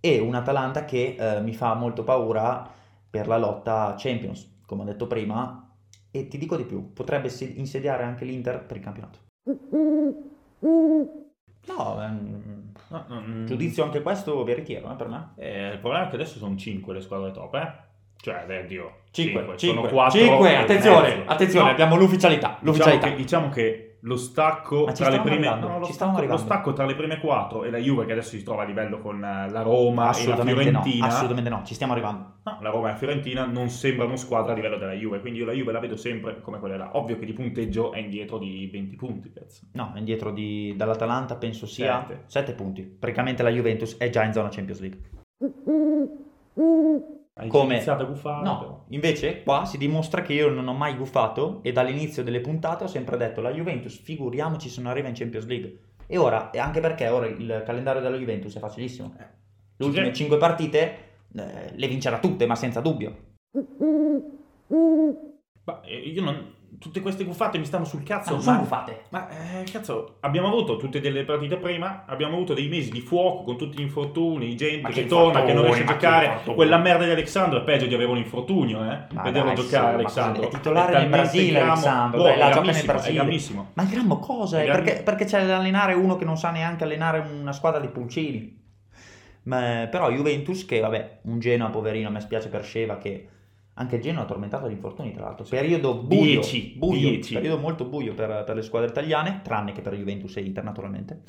E 0.00 0.18
un 0.20 0.34
Atalanta 0.34 0.84
che 0.84 1.16
eh, 1.18 1.40
mi 1.40 1.54
fa 1.54 1.74
molto 1.74 2.04
paura 2.04 2.68
per 3.08 3.26
la 3.26 3.38
lotta 3.38 3.94
Champions, 3.98 4.60
come 4.66 4.82
ho 4.82 4.84
detto 4.84 5.06
prima. 5.06 5.62
E 6.10 6.28
ti 6.28 6.38
dico 6.38 6.56
di 6.56 6.64
più, 6.64 6.92
potrebbe 6.92 7.30
insediare 7.54 8.04
anche 8.04 8.24
l'Inter 8.24 8.64
per 8.64 8.76
il 8.76 8.82
campionato. 8.82 9.18
No, 11.66 12.02
ehm, 12.02 12.56
No, 12.88 13.04
no, 13.08 13.20
mm. 13.20 13.46
giudizio 13.46 13.82
anche 13.82 14.00
questo 14.00 14.44
veritiero 14.44 14.92
eh, 14.92 14.94
per 14.94 15.08
me. 15.08 15.30
Eh, 15.36 15.72
il 15.72 15.78
problema 15.78 16.06
è 16.06 16.08
che 16.08 16.14
adesso 16.14 16.38
sono 16.38 16.56
5 16.56 16.94
le 16.94 17.00
squadre 17.00 17.32
top, 17.32 17.54
eh? 17.54 17.72
Cioè, 18.16 18.44
beh, 18.46 18.66
Dio, 18.66 18.98
5, 19.10 19.42
sono 19.42 19.56
5, 19.56 19.90
4 19.90 20.18
5, 20.18 20.56
attenzione, 20.56 21.22
attenzione, 21.26 21.66
No, 21.66 21.72
abbiamo 21.72 21.96
l'ufficialità, 21.96 22.58
diciamo 22.60 22.70
l'ufficialità. 22.70 23.08
che, 23.08 23.14
diciamo 23.14 23.48
che 23.48 23.85
lo 24.06 24.16
stacco 24.16 24.84
tra 24.94 25.08
le 25.08 25.20
prime 25.20 25.58
no, 25.58 25.78
lo, 25.80 25.86
stacco, 25.86 26.24
lo 26.24 26.36
stacco 26.36 26.72
tra 26.72 26.86
le 26.86 26.94
prime 26.94 27.18
4 27.18 27.64
e 27.64 27.70
la 27.70 27.78
Juve 27.78 28.06
che 28.06 28.12
adesso 28.12 28.36
si 28.36 28.42
trova 28.44 28.62
a 28.62 28.64
livello 28.64 29.00
con 29.00 29.16
eh, 29.22 29.50
la 29.50 29.62
Roma 29.62 30.02
e 30.02 30.04
la 30.04 30.10
Assolutamente 30.10 30.70
no, 30.70 30.82
Fiorentina 30.82 31.06
assolutamente 31.06 31.50
no, 31.50 31.62
ci 31.64 31.74
stiamo 31.74 31.92
arrivando. 31.92 32.34
No, 32.44 32.58
la 32.60 32.70
Roma 32.70 32.88
e 32.88 32.90
la 32.92 32.96
Fiorentina 32.96 33.44
non 33.44 33.68
sembrano 33.68 34.14
squadra 34.16 34.52
a 34.52 34.54
livello 34.54 34.78
della 34.78 34.92
Juve, 34.92 35.20
quindi 35.20 35.40
io 35.40 35.44
la 35.44 35.52
Juve 35.52 35.72
la 35.72 35.80
vedo 35.80 35.96
sempre 35.96 36.40
come 36.40 36.60
quella 36.60 36.76
là. 36.76 36.96
Ovvio 36.96 37.18
che 37.18 37.26
di 37.26 37.32
punteggio 37.32 37.92
è 37.92 37.98
indietro 37.98 38.38
di 38.38 38.68
20 38.70 38.96
punti, 38.96 39.32
cazzo. 39.32 39.66
No, 39.72 39.92
indietro 39.96 40.30
di- 40.30 40.74
dall'Atalanta 40.76 41.34
penso 41.34 41.66
sia 41.66 42.04
Sette. 42.06 42.22
7 42.26 42.52
punti. 42.52 42.82
Praticamente 42.82 43.42
la 43.42 43.50
Juventus 43.50 43.96
è 43.96 44.08
già 44.08 44.22
in 44.22 44.32
zona 44.32 44.48
Champions 44.50 44.80
League. 44.80 45.00
Hai 47.38 47.48
Come? 47.48 47.74
iniziato 47.74 48.02
a 48.04 48.06
guffare, 48.06 48.42
No, 48.44 48.58
però. 48.58 48.84
invece 48.88 49.42
qua 49.42 49.66
si 49.66 49.76
dimostra 49.76 50.22
che 50.22 50.32
io 50.32 50.48
non 50.48 50.66
ho 50.68 50.72
mai 50.72 50.96
guffato 50.96 51.60
e 51.62 51.70
dall'inizio 51.70 52.22
delle 52.24 52.40
puntate 52.40 52.84
ho 52.84 52.86
sempre 52.86 53.18
detto 53.18 53.42
la 53.42 53.50
Juventus, 53.52 53.98
figuriamoci 53.98 54.70
se 54.70 54.80
non 54.80 54.90
arriva 54.90 55.08
in 55.08 55.14
Champions 55.14 55.44
League. 55.46 55.78
E 56.06 56.16
ora, 56.16 56.48
e 56.50 56.58
anche 56.58 56.80
perché 56.80 57.08
ora 57.08 57.26
il 57.26 57.62
calendario 57.66 58.00
della 58.00 58.16
Juventus 58.16 58.56
è 58.56 58.58
facilissimo. 58.58 59.14
Eh, 59.18 59.24
Le 59.76 59.84
ultime 59.84 60.06
Sì. 60.06 60.14
5 60.14 60.38
partite 60.38 60.98
eh, 61.34 61.72
le 61.74 61.88
vincerà 61.88 62.18
tutte, 62.20 62.46
ma 62.46 62.54
senza 62.54 62.80
dubbio. 62.80 63.14
Ma 65.64 65.80
eh, 65.82 65.98
io 65.98 66.22
non... 66.22 66.54
Tutte 66.78 67.00
queste 67.00 67.24
guffate 67.24 67.56
mi 67.58 67.64
stanno 67.64 67.84
sul 67.86 68.02
cazzo. 68.02 68.32
non 68.32 68.42
sono 68.42 68.58
guffate. 68.58 69.04
Ma 69.08 69.28
eh, 69.28 69.64
cazzo, 69.64 70.18
abbiamo 70.20 70.48
avuto 70.48 70.76
tutte 70.76 71.00
delle 71.00 71.24
partite 71.24 71.56
prima, 71.56 72.04
abbiamo 72.06 72.34
avuto 72.34 72.52
dei 72.52 72.68
mesi 72.68 72.90
di 72.90 73.00
fuoco 73.00 73.44
con 73.44 73.56
tutti 73.56 73.78
gli 73.78 73.82
infortuni, 73.82 74.54
gente 74.56 74.82
Ma 74.82 74.88
che 74.88 75.02
che 75.02 75.06
torna, 75.06 75.42
che 75.44 75.52
non 75.54 75.64
riesce 75.64 75.82
a 75.82 75.86
ma 75.86 75.92
giocare. 75.92 76.40
Quella 76.54 76.76
merda 76.76 77.04
di 77.04 77.10
Alexandro 77.10 77.60
è 77.60 77.62
peggio 77.62 77.86
di 77.86 77.94
avere 77.94 78.10
un 78.10 78.18
infortunio, 78.18 78.82
eh? 78.84 78.98
Ma 79.12 79.22
Vederlo 79.22 79.54
dai, 79.54 79.56
giocare 79.64 79.96
ma 79.96 80.02
cosa- 80.02 80.32
è 80.32 80.48
titolare 80.48 80.88
È 80.88 80.92
talmente 80.92 81.16
Brasile, 81.16 81.60
Alexandro, 81.60 82.18
Boh, 82.22 82.36
la 82.36 82.50
gioca 82.50 82.70
nel 82.70 82.84
Brasile. 82.84 83.20
È. 83.22 83.64
Ma 83.72 83.82
il 83.82 83.88
grammo 83.88 84.18
cosa? 84.18 84.60
È 84.62 84.66
perché, 84.66 85.02
perché 85.02 85.24
c'è 85.24 85.46
da 85.46 85.56
allenare 85.56 85.94
uno 85.94 86.16
che 86.16 86.24
non 86.26 86.36
sa 86.36 86.50
neanche 86.50 86.84
allenare 86.84 87.18
una 87.40 87.52
squadra 87.52 87.80
di 87.80 87.88
pulcini. 87.88 88.64
Ma, 89.44 89.86
però 89.90 90.10
Juventus 90.10 90.66
che, 90.66 90.80
vabbè, 90.80 91.20
un 91.22 91.38
Genoa 91.38 91.70
poverino, 91.70 92.08
a 92.08 92.10
me 92.10 92.20
spiace 92.20 92.48
per 92.48 92.64
Sceva 92.64 92.98
che 92.98 93.28
Anche 93.78 93.98
Genoa 93.98 94.24
tormentato 94.24 94.64
dagli 94.64 94.72
infortuni, 94.74 95.12
tra 95.12 95.24
l'altro. 95.24 95.44
Periodo 95.48 95.96
buio, 96.02 96.22
Dieci, 96.40 96.74
buio, 96.76 97.10
dieci. 97.10 97.34
periodo 97.34 97.58
molto 97.58 97.84
buio 97.84 98.14
per, 98.14 98.42
per 98.44 98.56
le 98.56 98.62
squadre 98.62 98.88
italiane, 98.88 99.40
tranne 99.42 99.72
che 99.72 99.82
per 99.82 99.94
Juventus 99.94 100.34
e 100.36 100.40
Inter, 100.40 100.64
naturalmente. 100.64 101.22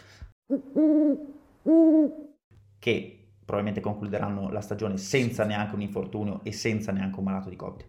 Che 2.79 3.27
probabilmente 3.43 3.81
concluderanno 3.81 4.49
la 4.49 4.61
stagione 4.61 4.97
senza 4.97 5.43
neanche 5.43 5.75
un 5.75 5.81
infortunio 5.81 6.39
e 6.43 6.51
senza 6.53 6.91
neanche 6.93 7.19
un 7.19 7.25
malato 7.25 7.49
di 7.49 7.55
Covid. 7.57 7.85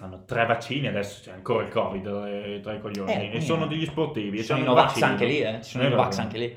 Hanno 0.00 0.24
tre 0.24 0.46
vaccini, 0.46 0.86
adesso 0.88 1.22
c'è 1.22 1.32
ancora 1.32 1.64
il 1.64 1.70
Covid 1.70 2.06
eh, 2.06 2.60
tra 2.62 2.74
i 2.74 2.80
coglioni. 2.80 3.12
Eh, 3.12 3.30
e 3.36 3.40
sono 3.40 3.66
degli 3.66 3.86
sportivi. 3.86 4.38
Ci 4.38 4.44
sono 4.44 4.60
i 4.60 4.64
Novax 4.64 5.00
anche 5.02 5.24
lì, 5.24 5.40
eh? 5.40 5.60
Ci 5.62 5.70
sono 5.70 5.84
Eh, 5.84 5.86
i 5.86 5.90
Novax 5.90 6.10
vabbè. 6.16 6.22
anche 6.22 6.38
lì. 6.38 6.56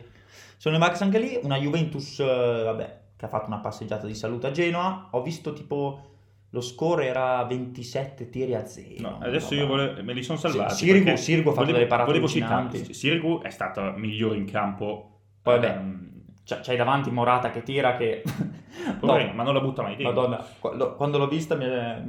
Sono 0.58 0.76
i 0.76 0.80
Novax 0.80 1.02
anche 1.02 1.20
lì. 1.20 1.40
Una 1.44 1.58
Juventus, 1.58 2.20
eh, 2.20 2.26
vabbè, 2.64 2.97
che 3.18 3.26
ha 3.26 3.28
fatto 3.28 3.48
una 3.48 3.58
passeggiata 3.60 4.06
di 4.08 4.14
salute 4.16 4.48
a 4.48 4.52
Genoa. 4.52 5.10
Ho 5.12 5.22
visto 5.22 5.52
tipo 5.54 6.00
lo 6.52 6.62
score 6.62 7.06
era 7.08 7.44
27 7.44 8.30
tiri 8.30 8.56
a 8.56 8.66
0. 8.66 8.88
No, 9.00 9.18
adesso 9.22 9.54
io 9.54 9.68
vole- 9.68 10.02
me 10.02 10.14
li 10.14 10.24
sono 10.24 10.38
salvati. 10.38 10.76
Sì, 10.76 10.86
Sirigu- 10.86 11.04
perché 11.04 11.20
Sirigu 11.20 11.50
ha 11.50 11.52
fatto 11.52 11.66
volevo- 11.66 11.78
delle 11.78 11.90
parate 11.90 12.12
allucinanti. 12.12 12.94
Sirigu 12.94 13.42
è 13.42 13.50
stata 13.50 13.92
migliore 13.92 14.38
in 14.38 14.46
campo. 14.46 15.20
Poi 15.42 15.56
vabbè, 15.60 15.82
C'ha- 16.46 16.62
C'hai 16.62 16.78
davanti 16.78 17.12
Morata 17.12 17.50
che 17.52 17.62
tira 17.64 17.98
che... 17.98 18.24
poverino, 19.02 19.32
No, 19.32 19.36
ma 19.36 19.44
non 19.44 19.54
la 19.54 19.60
butta 19.60 19.82
mai 19.82 19.98
dentro. 19.98 20.14
Madonna, 20.14 20.46
quando, 20.60 21.18
l'ho 21.18 21.28
vista 21.28 21.56
mi 21.58 21.66
è- 21.66 22.02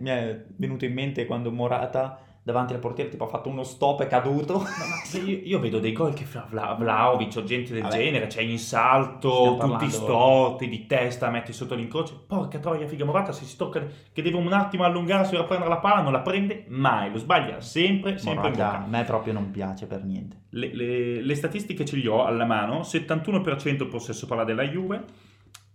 mi 0.00 0.10
è 0.10 0.44
venuto 0.56 0.84
in 0.84 0.92
mente 0.92 1.24
quando 1.24 1.50
Morata 1.50 2.18
davanti 2.46 2.74
al 2.74 2.78
portiere 2.78 3.10
tipo 3.10 3.24
ha 3.24 3.26
fatto 3.28 3.48
uno 3.48 3.64
stop 3.64 4.02
e 4.02 4.06
caduto. 4.06 4.62
Se 5.04 5.18
io, 5.18 5.40
io 5.42 5.58
vedo 5.58 5.80
dei 5.80 5.90
gol 5.90 6.14
che 6.14 6.24
fa 6.24 6.46
Vla- 6.48 6.74
Vlaovic 6.74 7.34
o 7.38 7.42
gente 7.42 7.72
del 7.72 7.82
Vabbè. 7.82 7.96
genere, 7.96 8.28
cioè 8.28 8.44
in 8.44 8.60
salto, 8.60 9.56
tutti 9.58 9.90
storti, 9.90 10.68
di 10.68 10.86
testa, 10.86 11.28
metti 11.28 11.52
sotto 11.52 11.74
l'incrocio. 11.74 12.22
Porca 12.24 12.60
troia, 12.60 12.86
figa 12.86 13.04
Morata, 13.04 13.32
se 13.32 13.44
si 13.44 13.56
tocca, 13.56 13.84
che 14.12 14.22
deve 14.22 14.36
un 14.36 14.52
attimo 14.52 14.84
allungarsi 14.84 15.34
per 15.34 15.44
prendere 15.46 15.68
la 15.70 15.78
palla, 15.78 16.02
non 16.02 16.12
la 16.12 16.20
prende 16.20 16.66
mai, 16.68 17.10
lo 17.10 17.18
sbaglia 17.18 17.60
sempre, 17.60 18.16
sempre 18.16 18.50
Morata 18.50 18.84
a 18.84 18.86
me 18.86 19.02
proprio 19.02 19.32
non 19.32 19.50
piace 19.50 19.86
per 19.86 20.04
niente. 20.04 20.42
Le, 20.50 20.72
le- 20.72 21.22
le 21.22 21.34
statistiche 21.34 21.84
ce 21.84 21.96
li 21.96 22.06
ho 22.06 22.24
alla 22.24 22.44
mano, 22.44 22.82
71% 22.82 23.88
possesso 23.88 24.26
palla 24.26 24.44
della 24.44 24.62
Juve, 24.62 25.02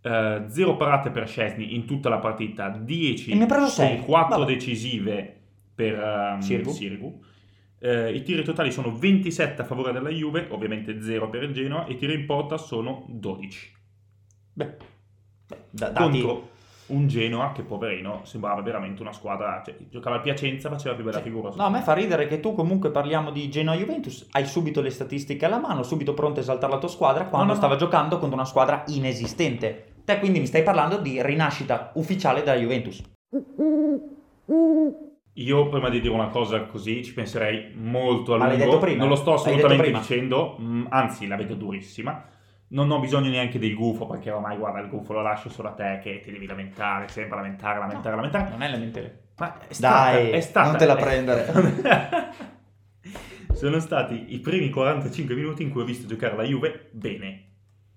0 0.02 0.76
parate 0.78 1.12
per 1.12 1.28
Scesni 1.28 1.76
in 1.76 1.86
tutta 1.86 2.08
la 2.10 2.18
partita, 2.20 2.70
10 2.70 3.32
E 3.32 3.36
mi 3.36 3.44
ha 3.44 3.46
preso 3.46 3.62
con 3.66 3.70
sei. 3.72 4.00
4 4.00 4.38
Vabbè. 4.40 4.52
decisive 4.54 5.41
per 5.90 6.00
ehm, 6.00 6.40
Sirigu. 6.40 6.72
Sirigu. 6.72 7.24
Eh, 7.80 8.14
I 8.14 8.22
tiri 8.24 8.44
totali 8.44 8.72
sono 8.72 8.96
27 8.96 9.62
a 9.62 9.66
favore 9.66 9.92
della 9.92 10.10
Juve, 10.10 10.48
ovviamente 10.52 11.02
0 11.02 11.30
per 11.30 11.44
il 11.44 11.54
Genoa, 11.54 11.86
e 11.86 11.94
i 11.94 11.98
tiri 11.98 12.14
in 12.14 12.26
porta 12.26 12.58
sono 12.58 13.06
12. 13.10 13.72
Beh, 14.54 14.76
da- 15.72 15.90
dati... 15.90 16.22
Contro 16.22 16.50
un 16.92 17.08
Genoa 17.08 17.54
che, 17.54 17.64
poverino, 17.64 18.20
sembrava 18.26 18.62
veramente 18.62 19.02
una 19.02 19.14
squadra, 19.14 19.62
cioè, 19.66 19.76
giocava 19.90 20.18
a 20.18 20.20
Piacenza, 20.20 20.68
faceva 20.70 20.94
più 20.94 21.06
bella 21.06 21.18
Sì. 21.20 21.24
figura. 21.24 21.52
No, 21.56 21.64
a 21.64 21.70
me 21.70 21.80
fa 21.82 21.94
ridere 21.94 22.28
che 22.28 22.42
tu 22.42 22.54
comunque 22.54 22.92
parliamo 22.92 23.32
di 23.32 23.50
Genoa-Juventus, 23.50 24.28
hai 24.32 24.46
subito 24.46 24.82
le 24.82 24.90
statistiche 24.90 25.46
alla 25.46 25.58
mano, 25.60 25.84
subito 25.84 26.14
pronto 26.14 26.40
a 26.40 26.42
esaltare 26.44 26.74
la 26.74 26.80
tua 26.80 26.90
squadra 26.90 27.26
quando 27.28 27.48
No, 27.48 27.54
no, 27.54 27.58
stava 27.58 27.74
no. 27.76 27.80
giocando 27.80 28.18
contro 28.20 28.36
una 28.36 28.46
squadra 28.46 28.84
inesistente. 28.88 29.86
Te 30.04 30.20
quindi 30.20 30.40
mi 30.40 30.48
stai 30.48 30.64
parlando 30.64 30.98
di 30.98 31.22
rinascita 31.24 31.92
ufficiale 31.96 32.44
della 32.44 32.60
Juventus. 32.60 33.02
Io 35.42 35.68
prima 35.70 35.90
di 35.90 36.02
dire 36.02 36.14
una 36.14 36.28
cosa 36.28 36.62
così 36.64 37.04
ci 37.04 37.14
penserei 37.14 37.72
molto 37.76 38.34
a 38.34 38.38
l'hai 38.38 38.50
lungo. 38.58 38.64
detto 38.66 38.78
prima? 38.80 38.98
Non 39.00 39.10
lo 39.10 39.16
sto 39.16 39.34
assolutamente 39.34 39.92
dicendo, 39.92 40.58
mm, 40.60 40.86
anzi 40.90 41.28
la 41.28 41.36
vedo 41.36 41.56
durissima. 41.56 42.26
Non 42.70 42.90
ho 42.90 43.00
bisogno 43.00 43.30
neanche 43.30 43.60
del 43.60 43.76
gufo 43.76 44.06
perché 44.08 44.32
ormai 44.32 44.58
guarda 44.58 44.80
il 44.80 44.88
gufo 44.88 45.14
lo 45.14 45.22
lascio 45.22 45.50
solo 45.50 45.70
a 45.70 45.72
te 45.72 46.00
che 46.02 46.22
ti 46.22 46.32
devi 46.32 46.46
lamentare, 46.46 47.08
sempre 47.10 47.36
lamentare, 47.38 47.80
lamentare, 47.80 48.16
lamentare. 48.16 48.50
Non 48.50 48.62
è 48.62 48.70
lamentele. 48.70 49.20
Ma 49.38 49.58
è 49.68 49.74
stata, 49.74 50.12
Dai, 50.12 50.30
è 50.30 50.40
stata- 50.40 50.70
non 50.70 50.78
te 50.78 50.86
la 50.86 50.96
prendere. 50.96 51.52
Sono 53.54 53.80
stati 53.80 54.34
i 54.34 54.40
primi 54.40 54.70
45 54.70 55.36
minuti 55.36 55.64
in 55.64 55.70
cui 55.70 55.82
ho 55.82 55.86
visto 55.86 56.08
giocare 56.08 56.36
la 56.36 56.44
Juve 56.44 56.90
bene. 56.92 57.46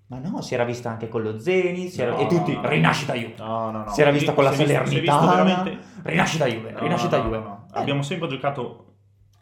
Ma 0.07 0.19
no, 0.19 0.41
si 0.41 0.53
era 0.53 0.63
vista 0.63 0.91
anche 0.91 1.07
con 1.07 1.23
lo 1.23 1.39
Zeni, 1.39 1.89
si 1.89 2.01
era- 2.01 2.11
No, 2.11 2.19
e 2.19 2.27
tutti, 2.27 2.53
no, 2.53 2.61
no. 2.61 2.69
rinascita 2.69 3.13
Juve. 3.13 3.33
No, 3.39 3.71
no, 3.71 3.83
no. 3.85 3.89
Si 3.91 4.01
era 4.01 4.11
vista 4.11 4.33
con 4.33 4.43
la 4.43 4.51
Salernitana, 4.51 5.43
veramente- 5.43 5.77
rinascita 6.09 6.45
Juve, 6.47 6.71
No, 6.71 6.79
rinascita 6.79 7.17
no, 7.17 7.23
Juve. 7.23 7.37
no. 7.37 7.67
Eh, 7.73 7.79
Abbiamo 7.79 8.01
sempre 8.01 8.27
giocato 8.27 8.81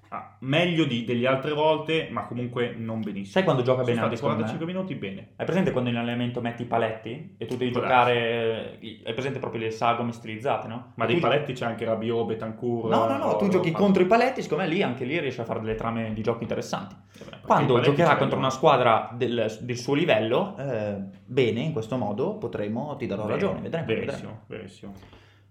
ah, 0.10 0.38
meglio 0.42 0.86
di- 0.86 1.06
delle 1.06 1.26
altre 1.28 1.54
volte, 1.54 2.08
ma 2.12 2.26
comunque 2.26 2.76
non 2.78 3.00
benissimo. 3.02 3.32
Sai 3.32 3.44
quando 3.44 3.64
gioca 3.64 3.82
bene 3.82 3.94
Sono 3.96 4.06
anche 4.06 4.16
stati 4.18 4.32
secondo 4.34 4.52
me? 4.54 4.58
45 4.60 4.66
minuti 4.68 4.96
bene. 4.96 5.34
Hai 5.38 5.46
presente 5.46 5.72
quando 5.72 5.90
in 5.90 5.96
allenamento 5.98 6.40
metti 6.40 6.62
i 6.62 6.66
paletti 6.66 7.36
e 7.40 7.46
tu 7.48 7.58
devi 7.58 7.72
Può 7.72 7.82
giocare, 7.82 8.78
hai 9.06 9.14
presente 9.14 9.40
proprio 9.40 9.62
le 9.62 9.72
sagome 9.72 10.12
stilizzate, 10.12 10.68
no? 10.68 10.94
Ma 10.96 11.06
Tu 11.06 11.12
dei 11.14 11.20
paletti 11.22 11.54
c'è 11.54 11.66
anche 11.66 11.84
Rabiot, 11.86 12.26
Betancourt. 12.28 12.90
No, 12.92 13.08
no, 13.08 13.18
no, 13.18 13.36
tu 13.38 13.48
giochi 13.48 13.72
fa- 13.72 13.78
contro 13.80 14.04
i 14.04 14.06
paletti, 14.06 14.42
siccome 14.44 14.68
lì 14.68 14.84
anche 14.84 15.04
lì 15.06 15.20
riesci 15.20 15.42
a 15.42 15.46
fare 15.46 15.60
delle 15.62 15.76
trame 15.76 16.14
di 16.14 16.22
gioco 16.22 16.44
interessanti. 16.44 16.94
Vabbè, 16.96 17.30
perché 17.30 17.46
Quando 17.48 17.80
giocherà 17.80 18.16
contro 18.18 18.38
una 18.38 18.52
squadra 18.52 19.10
del, 19.14 19.58
del 19.62 19.78
suo 19.78 19.96
livello, 19.96 20.56
eh, 20.60 20.96
bene, 21.26 21.62
in 21.62 21.72
questo 21.72 21.98
modo 21.98 22.38
potremo, 22.38 22.96
ti 22.98 23.08
darò 23.08 23.24
Bene, 23.24 23.34
ragione, 23.34 23.60
vedremo. 23.62 23.86
vedremo. 23.88 24.06
Verissimo, 24.12 24.42
verissimo. 24.48 24.94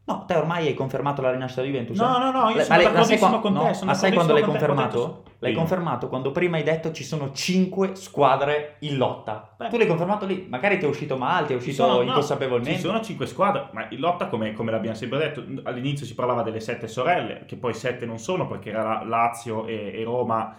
No, 0.04 0.24
te 0.26 0.34
ormai 0.34 0.66
hai 0.66 0.74
confermato 0.74 1.22
la 1.22 1.30
rinascita 1.30 1.62
di 1.62 1.68
Juventus? 1.68 1.96
No, 1.96 2.16
eh? 2.16 2.18
no, 2.18 2.30
no, 2.32 2.48
io 2.50 2.62
sono 2.64 2.76
lei- 2.76 2.86
d'accordissimo 2.86 3.30
qua- 3.30 3.38
con 3.40 3.52
te, 3.52 3.58
no, 3.58 3.84
ma 3.84 3.94
sai 3.94 4.12
quando 4.12 4.32
l'hai 4.32 4.42
confermato? 4.42 5.22
L'hai 5.38 5.52
Sì. 5.52 5.56
confermato 5.56 6.08
quando 6.08 6.32
prima 6.32 6.56
hai 6.56 6.64
detto 6.64 6.90
ci 6.90 7.04
sono 7.04 7.30
5 7.32 7.94
squadre 7.94 8.76
in 8.80 8.96
lotta. 8.96 9.54
Beh. 9.56 9.68
tu 9.68 9.76
l'hai 9.76 9.86
confermato 9.86 10.26
lì, 10.26 10.44
magari 10.50 10.78
ti 10.78 10.86
è 10.86 10.88
uscito 10.88 11.16
male, 11.16 11.46
ti 11.46 11.52
è 11.54 11.60
Ci 11.60 11.68
uscito 11.68 11.84
sono- 11.86 11.96
no, 11.98 12.02
inconsapevolmente. 12.02 12.74
Ci 12.74 12.80
sono 12.80 13.00
cinque 13.00 13.26
squadre, 13.26 13.68
ma 13.72 13.86
in 13.90 14.00
lotta, 14.00 14.26
come, 14.26 14.52
come 14.54 14.72
l'abbiamo 14.72 14.96
sempre 14.96 15.18
detto, 15.18 15.44
all'inizio 15.62 16.04
si 16.04 16.14
parlava 16.16 16.42
delle 16.42 16.58
sette 16.60 16.88
sorelle, 16.88 17.44
che 17.46 17.56
poi 17.56 17.72
sette 17.72 18.04
non 18.04 18.18
sono 18.18 18.48
perché 18.48 18.70
era 18.70 19.04
Lazio 19.04 19.66
e, 19.66 19.92
e 19.94 20.02
Roma 20.02 20.52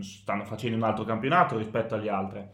stanno 0.00 0.44
facendo 0.44 0.76
un 0.76 0.82
altro 0.84 1.04
campionato 1.04 1.56
rispetto 1.56 1.94
agli 1.96 2.08
altri. 2.08 2.46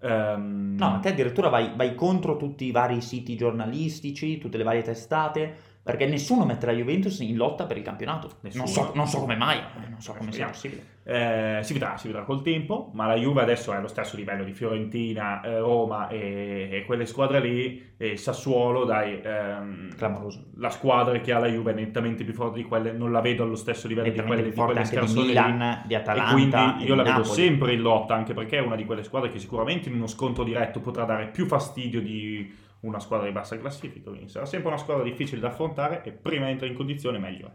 Ehm, 0.00 0.76
No, 0.78 0.90
ma 0.90 0.98
te 1.00 1.08
addirittura 1.08 1.48
vai, 1.48 1.74
vai 1.74 1.94
contro 1.96 2.36
tutti 2.36 2.64
i 2.64 2.70
vari 2.70 3.00
siti 3.00 3.36
giornalistici, 3.36 4.38
tutte 4.38 4.56
le 4.56 4.62
varie 4.62 4.82
testate, 4.82 5.56
perché 5.88 6.04
nessuno 6.04 6.44
mette 6.44 6.66
la 6.66 6.72
Juventus 6.72 7.18
in 7.20 7.34
lotta 7.38 7.64
per 7.64 7.78
il 7.78 7.82
campionato. 7.82 8.32
Nessuno. 8.42 8.64
Non 8.64 8.72
so, 8.72 8.92
non 8.94 9.06
so 9.06 9.20
come 9.20 9.36
mai, 9.36 9.58
non 9.88 10.02
so 10.02 10.12
come 10.12 10.32
sia 10.32 10.44
possibile. 10.44 10.96
Eh, 11.02 11.60
si 11.62 11.72
vedrà, 11.72 11.96
si 11.96 12.08
vedrà 12.08 12.24
col 12.24 12.42
tempo, 12.42 12.90
ma 12.92 13.06
la 13.06 13.14
Juve 13.14 13.40
adesso 13.40 13.72
è 13.72 13.76
allo 13.76 13.88
stesso 13.88 14.14
livello 14.18 14.44
di 14.44 14.52
Fiorentina, 14.52 15.40
eh, 15.40 15.60
Roma 15.60 16.08
e, 16.08 16.68
e 16.70 16.84
quelle 16.84 17.06
squadre 17.06 17.40
lì, 17.40 17.92
e 17.96 18.18
Sassuolo, 18.18 18.84
dai, 18.84 19.18
ehm, 19.22 19.96
Clamoroso. 19.96 20.48
la 20.56 20.68
squadra 20.68 21.18
che 21.20 21.32
ha 21.32 21.38
la 21.38 21.46
Juve 21.46 21.70
è 21.70 21.74
nettamente 21.74 22.22
più 22.22 22.34
forte 22.34 22.58
di 22.58 22.64
quelle, 22.64 22.92
non 22.92 23.10
la 23.10 23.22
vedo 23.22 23.44
allo 23.44 23.56
stesso 23.56 23.88
livello 23.88 24.10
di 24.10 24.20
quelle, 24.20 24.42
di 24.42 24.52
quelle 24.52 24.80
anche 24.80 24.90
di 24.90 24.94
scarsone 24.94 25.20
lì. 25.22 25.28
Milan, 25.28 25.84
di 25.86 25.94
E 25.94 25.96
Atalanta 25.96 26.32
quindi 26.34 26.54
e 26.54 26.60
io 26.60 26.74
di 26.80 26.88
la 26.88 26.96
vedo 26.96 27.08
Napoli. 27.20 27.28
sempre 27.34 27.72
in 27.72 27.80
lotta, 27.80 28.14
anche 28.14 28.34
perché 28.34 28.58
è 28.58 28.60
una 28.60 28.76
di 28.76 28.84
quelle 28.84 29.04
squadre 29.04 29.30
che 29.30 29.38
sicuramente 29.38 29.88
in 29.88 29.94
uno 29.94 30.06
scontro 30.06 30.44
diretto 30.44 30.80
potrà 30.80 31.04
dare 31.04 31.28
più 31.28 31.46
fastidio 31.46 32.02
di 32.02 32.66
una 32.80 32.98
squadra 33.00 33.26
di 33.26 33.32
bassa 33.32 33.58
classifica. 33.58 34.10
Quindi 34.10 34.28
sarà 34.28 34.46
sempre 34.46 34.68
una 34.68 34.78
squadra 34.78 35.02
difficile 35.04 35.40
da 35.40 35.48
affrontare 35.48 36.02
e 36.04 36.12
prima 36.12 36.48
entra 36.48 36.66
in 36.66 36.74
condizione 36.74 37.18
meglio 37.18 37.46
è. 37.46 37.50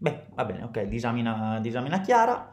Beh, 0.00 0.26
va 0.34 0.44
bene, 0.44 0.62
ok, 0.64 0.82
disamina, 0.82 1.58
disamina 1.60 2.00
chiara. 2.00 2.52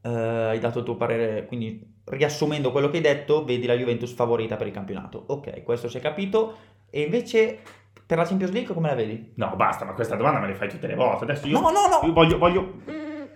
Eh, 0.00 0.08
hai 0.08 0.58
dato 0.60 0.78
il 0.78 0.84
tuo 0.84 0.96
parere, 0.96 1.44
quindi 1.46 1.96
riassumendo 2.04 2.70
quello 2.70 2.88
che 2.88 2.96
hai 2.98 3.02
detto, 3.02 3.44
vedi 3.44 3.66
la 3.66 3.74
Juventus 3.74 4.12
favorita 4.12 4.56
per 4.56 4.68
il 4.68 4.72
campionato. 4.72 5.22
Ok, 5.26 5.62
questo 5.64 5.88
si 5.88 5.98
è 5.98 6.00
capito. 6.00 6.56
E 6.88 7.02
invece 7.02 7.58
per 8.06 8.16
la 8.16 8.24
Champions 8.24 8.52
League 8.52 8.72
come 8.72 8.88
la 8.88 8.94
vedi? 8.94 9.32
No, 9.34 9.54
basta, 9.56 9.84
ma 9.84 9.92
questa 9.92 10.14
domanda 10.16 10.38
me 10.40 10.48
la 10.48 10.54
fai 10.54 10.68
tutte 10.68 10.86
le 10.86 10.94
volte. 10.94 11.24
Adesso 11.24 11.46
io, 11.48 11.60
No, 11.60 11.70
no, 11.70 11.86
no. 12.00 12.06
io 12.06 12.12
voglio, 12.12 12.38
voglio- 12.38 12.74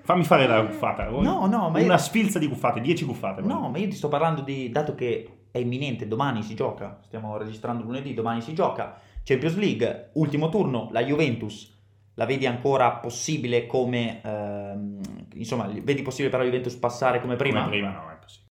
Fammi 0.05 0.25
fare 0.25 0.47
la 0.49 0.61
guffata. 0.62 1.09
No, 1.09 1.47
no, 1.47 1.68
ma 1.71 1.79
io- 1.79 1.85
Una 1.85 1.99
sfilza 1.99 2.38
di 2.38 2.47
guffate, 2.49 2.81
10 2.81 3.05
guffate. 3.05 3.40
No, 3.42 3.68
ma 3.71 3.79
io 3.79 3.88
ti 3.88 3.95
sto 3.95 4.09
parlando 4.09 4.40
di, 4.42 4.68
dato 4.71 4.95
che 4.95 5.29
è 5.52 5.58
imminente, 5.58 6.08
domani 6.08 6.42
si 6.42 6.54
gioca, 6.56 6.98
stiamo 7.02 7.36
registrando 7.36 7.84
lunedì, 7.84 8.14
domani 8.14 8.40
si 8.40 8.54
gioca, 8.54 8.98
Champions 9.22 9.56
League, 9.56 10.10
ultimo 10.14 10.48
turno, 10.48 10.88
la 10.90 11.04
Juventus, 11.04 11.78
la 12.14 12.24
vedi 12.26 12.46
ancora 12.46 12.92
possibile 12.92 13.66
come, 13.66 14.20
ehm, 14.22 15.00
insomma, 15.34 15.66
vedi 15.66 16.02
possibile 16.02 16.30
per 16.30 16.40
la 16.40 16.46
Juventus 16.46 16.74
passare 16.74 17.20
come 17.20 17.36
prima? 17.36 17.60
Come 17.60 17.70
prima 17.70 17.92
no, 17.92 18.10
è 18.10 18.18
possibile. 18.18 18.50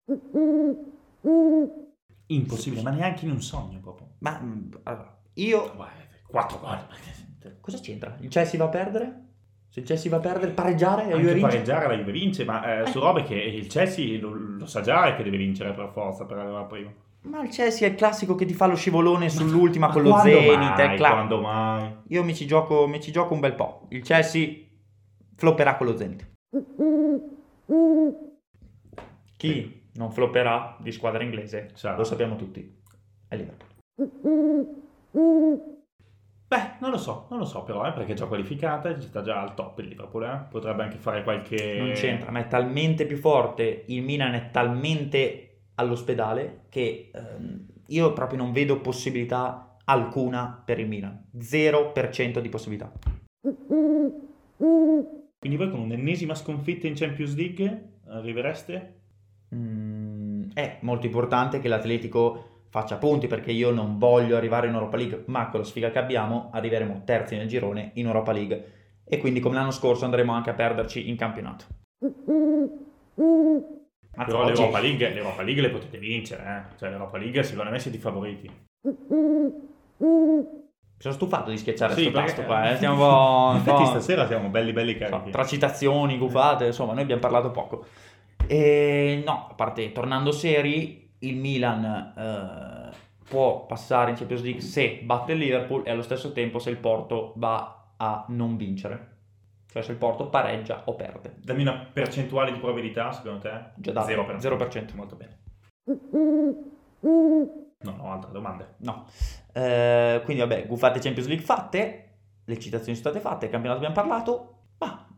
Impossibile, 2.27 2.81
ma 2.81 2.89
neanche 2.89 3.25
in 3.25 3.31
un 3.31 3.41
sogno 3.41 3.79
proprio. 3.79 4.15
Ma, 4.19 4.39
mm, 4.41 4.71
allora, 4.84 5.21
io, 5.34 5.73
Guarda, 5.75 6.03
Quattro 6.27 6.60
gol. 6.60 7.60
cosa 7.60 7.77
c'entra? 7.79 8.17
Il 8.21 8.29
Chelsea 8.29 8.58
va 8.58 8.65
a 8.65 8.69
perdere? 8.69 9.23
Se 9.76 9.82
il 9.82 9.88
Chelsea 9.88 10.10
va 10.10 10.16
a 10.16 10.20
perdere, 10.22 10.54
pareggiare, 10.54 11.10
la 11.10 11.18
Juve 11.18 11.34
vince? 11.34 11.50
pareggiare 11.50 11.88
la 11.90 11.96
Juve 11.98 12.14
vince, 12.14 12.46
ma 12.46 12.84
eh, 12.84 12.86
su 12.88 13.02
robe 13.02 13.24
che 13.24 13.36
il 13.36 13.68
Chelsea 13.68 14.18
lo, 14.22 14.32
lo 14.32 14.66
sa 14.66 14.80
già 14.80 15.14
che 15.18 15.22
deve 15.22 15.36
vincere 15.36 15.74
per 15.74 15.90
forza 15.92 16.24
per 16.24 16.38
arrivare 16.38 16.66
prima. 16.66 16.94
Ma 17.24 17.44
il 17.44 17.50
Chelsea 17.50 17.86
è 17.86 17.92
il 17.92 17.98
classico 17.98 18.36
che 18.36 18.46
ti 18.46 18.54
fa 18.54 18.68
lo 18.68 18.76
scivolone 18.78 19.28
sull'ultima 19.28 19.88
Ma 19.88 19.92
con 19.92 20.04
lo 20.04 20.16
Zenit, 20.20 20.78
mai, 20.78 20.96
cla- 20.96 21.10
Quando 21.10 21.42
mai? 21.42 21.94
Io 22.08 22.24
mi 22.24 22.34
ci, 22.34 22.48
gioco, 22.48 22.88
mi 22.88 23.02
ci 23.02 23.12
gioco 23.12 23.34
un 23.34 23.42
bel 23.42 23.54
po'. 23.54 23.88
Il 23.90 24.02
Chelsea 24.02 24.60
flopperà 25.36 25.76
con 25.76 25.88
lo 25.88 25.98
Zenit. 25.98 26.26
Chi 29.36 29.90
non 29.96 30.10
flopperà 30.10 30.78
di 30.80 30.94
squadra 30.94 31.22
inglese, 31.22 31.72
Sarà. 31.74 31.98
lo 31.98 32.06
sappiamo 32.06 32.38
tutti, 32.38 32.82
è 33.28 33.36
Liverpool. 33.36 33.74
Beh, 36.56 36.76
non 36.80 36.89
lo 36.89 36.98
so, 36.98 37.28
non 37.30 37.39
lo 37.39 37.46
so 37.46 37.63
però, 37.63 37.86
eh, 37.86 37.91
perché 37.91 38.13
è 38.13 38.15
già 38.15 38.28
qualificata, 38.28 38.98
sta 39.02 39.22
già 39.22 39.41
al 39.41 39.56
top 39.56 39.80
il 39.80 39.89
Liverpool, 39.89 40.24
eh. 40.24 40.46
potrebbe 40.50 40.84
anche 40.84 40.96
fare 40.98 41.22
qualche... 41.22 41.78
Non 41.78 41.91
c'entra, 41.91 42.32
ma 42.32 42.39
è 42.39 42.48
talmente 42.48 43.06
più 43.06 43.18
forte, 43.18 43.84
il 43.88 44.02
Milan 44.02 44.34
è 44.36 44.52
talmente 44.52 45.63
all'ospedale 45.76 46.68
che 46.70 47.12
ehm, 47.13 47.65
io 47.88 48.13
proprio 48.13 48.38
non 48.38 48.54
vedo 48.54 48.80
possibilità 48.80 49.76
alcuna 49.84 50.62
per 50.63 50.80
il 50.80 50.88
Milan. 50.88 51.26
0% 51.38 52.39
di 52.39 52.48
possibilità. 52.48 52.89
Quindi 55.38 55.58
voi 55.58 55.70
con 55.70 55.82
un'ennesima 55.82 56.36
sconfitta 56.36 56.88
in 56.88 56.96
Champions 56.96 57.36
League 57.36 57.98
arrivereste? 58.08 59.02
Mm, 59.54 60.52
è 60.54 60.78
molto 60.82 61.06
importante 61.06 61.60
che 61.60 61.68
l'Atletico 61.68 62.55
faccia 62.76 62.98
punti 62.98 63.28
perché 63.28 63.52
io 63.52 63.72
non 63.72 63.98
voglio 63.98 64.36
arrivare 64.36 64.68
in 64.68 64.74
Europa 64.74 64.98
League, 64.98 65.24
ma 65.28 65.48
con 65.48 65.62
la 65.62 65.66
sfiga 65.66 65.92
che 65.92 66.00
abbiamo 66.00 66.50
arriveremo 66.52 67.04
terzi 67.06 67.38
nel 67.38 67.48
girone 67.48 67.92
in 67.94 68.08
Europa 68.08 68.34
League 68.34 68.72
e 69.06 69.18
quindi 69.18 69.40
come 69.40 69.56
l'anno 69.56 69.72
scorso 69.72 70.04
andremo 70.04 70.34
anche 70.34 70.50
a 70.50 70.54
perderci 70.54 71.08
in 71.08 71.16
campionato. 71.16 71.64
Però 74.26 74.44
oggi... 74.44 74.52
l'Europa, 74.52 74.80
League, 74.80 75.14
l'Europa 75.14 75.42
League 75.42 75.62
le 75.62 75.70
potete 75.70 75.98
vincere, 75.98 76.44
eh? 76.44 76.78
cioè 76.78 76.90
l'Europa 76.90 77.18
League 77.18 77.44
secondo 77.44 77.72
me 77.72 77.80
siete 77.80 77.96
i 77.96 78.02
favoriti. 78.02 78.52
Mi 78.82 80.44
sono 80.98 81.14
stufato 81.14 81.52
di 81.52 81.58
schiacciare 81.58 81.94
sì, 81.94 82.12
questo 82.12 82.20
tasto 82.20 82.44
qua, 82.44 82.72
eh. 82.72 82.76
stiamo 82.76 82.96
un 83.54 83.64
po'... 83.64 83.70
Infatti 83.72 83.86
stasera 83.86 84.28
siamo 84.28 84.50
belli 84.50 84.74
belli 84.74 84.98
carichi. 84.98 85.32
tra 85.32 85.46
citazioni, 85.46 86.18
gufate, 86.18 86.66
insomma 86.66 86.92
noi 86.92 87.04
abbiamo 87.04 87.22
parlato 87.22 87.52
poco. 87.52 87.86
E 88.48 89.24
no, 89.26 89.48
a 89.50 89.54
parte 89.54 89.94
tornando 89.94 90.32
seri, 90.34 91.05
il 91.19 91.36
Milan 91.38 92.13
eh, 92.17 92.95
può 93.28 93.65
passare 93.65 94.12
in 94.12 94.17
Champions 94.17 94.43
League 94.43 94.62
se 94.62 95.01
batte 95.04 95.34
il 95.34 95.39
Liverpool 95.39 95.84
e 95.86 95.91
allo 95.91 96.01
stesso 96.01 96.32
tempo 96.32 96.60
se 96.60 96.69
il 96.69 96.78
Porto 96.78 97.34
va 97.38 97.93
a 97.97 98.25
non 98.30 98.58
vincere. 98.58 99.13
Cioè 99.71 99.84
se 99.84 99.91
il 99.91 99.97
Porto 99.97 100.30
pareggia 100.30 100.84
o 100.86 100.95
perde. 100.95 101.36
Dammi 101.43 101.63
una 101.63 101.89
percentuale 101.91 102.51
di 102.51 102.60
probabilità 102.60 103.12
secondo 103.12 103.39
te? 103.39 103.71
Già 103.75 103.91
dato. 103.91 104.10
0%. 104.10 104.38
0%. 104.38 104.95
Molto 104.95 105.15
bene. 105.15 105.38
Non 107.82 107.99
ho 107.99 108.12
altre 108.12 108.32
domande. 108.32 108.75
No. 108.78 109.06
Eh, 109.51 110.21
quindi 110.23 110.41
vabbè, 110.41 110.65
gufate 110.67 110.99
Champions 110.99 111.28
League 111.28 111.45
fatte, 111.45 112.10
le 112.45 112.60
citazioni 112.60 112.97
sono 112.97 113.12
state 113.12 113.19
fatte, 113.19 113.45
il 113.45 113.51
campionato 113.51 113.84
abbiamo 113.84 114.01
parlato. 114.01 114.55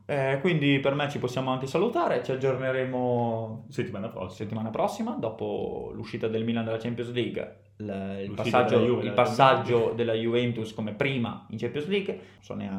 Eh, 0.10 0.38
quindi 0.40 0.80
per 0.80 0.96
me 0.96 1.10
ci 1.10 1.20
possiamo 1.20 1.52
anche 1.52 1.68
salutare, 1.68 2.24
ci 2.24 2.32
aggiorneremo 2.32 3.66
settimana 3.68 4.08
prossima, 4.08 4.32
settimana 4.32 4.70
prossima 4.70 5.18
dopo 5.20 5.92
l'uscita 5.94 6.30
del 6.30 6.46
Milan 6.46 6.64
dalla 6.64 6.78
Champions 6.78 7.12
League, 7.12 7.56
l- 7.76 8.22
il 8.24 8.32
passaggio, 8.34 8.80
Juve, 8.80 9.04
il 9.04 9.12
passaggio 9.12 9.92
della 9.94 10.14
Juventus 10.14 10.74
come 10.74 10.94
prima 10.94 11.46
in 11.50 11.58
Champions 11.58 11.88
League, 11.88 12.20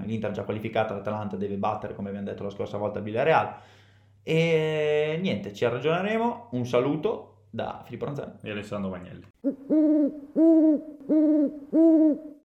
l'Inter 0.07 0.31
già 0.31 0.45
qualificata, 0.45 0.95
l'Atalanta 0.95 1.37
deve 1.37 1.57
battere 1.57 1.95
come 1.95 2.09
abbiamo 2.09 2.29
detto 2.29 2.45
la 2.45 2.51
scorsa 2.51 2.79
volta 2.79 2.99
il 2.99 3.05
Villarreal. 3.05 3.57
E 4.23 5.19
niente, 5.21 5.53
ci 5.53 5.67
aggiorneremo, 5.67 6.49
un 6.53 6.65
saluto 6.65 7.43
da 7.51 7.83
Filippo 7.85 8.07
Ranzani 8.07 8.33
e 8.43 8.51
Alessandro 8.51 8.89
Magnelli. 8.89 9.27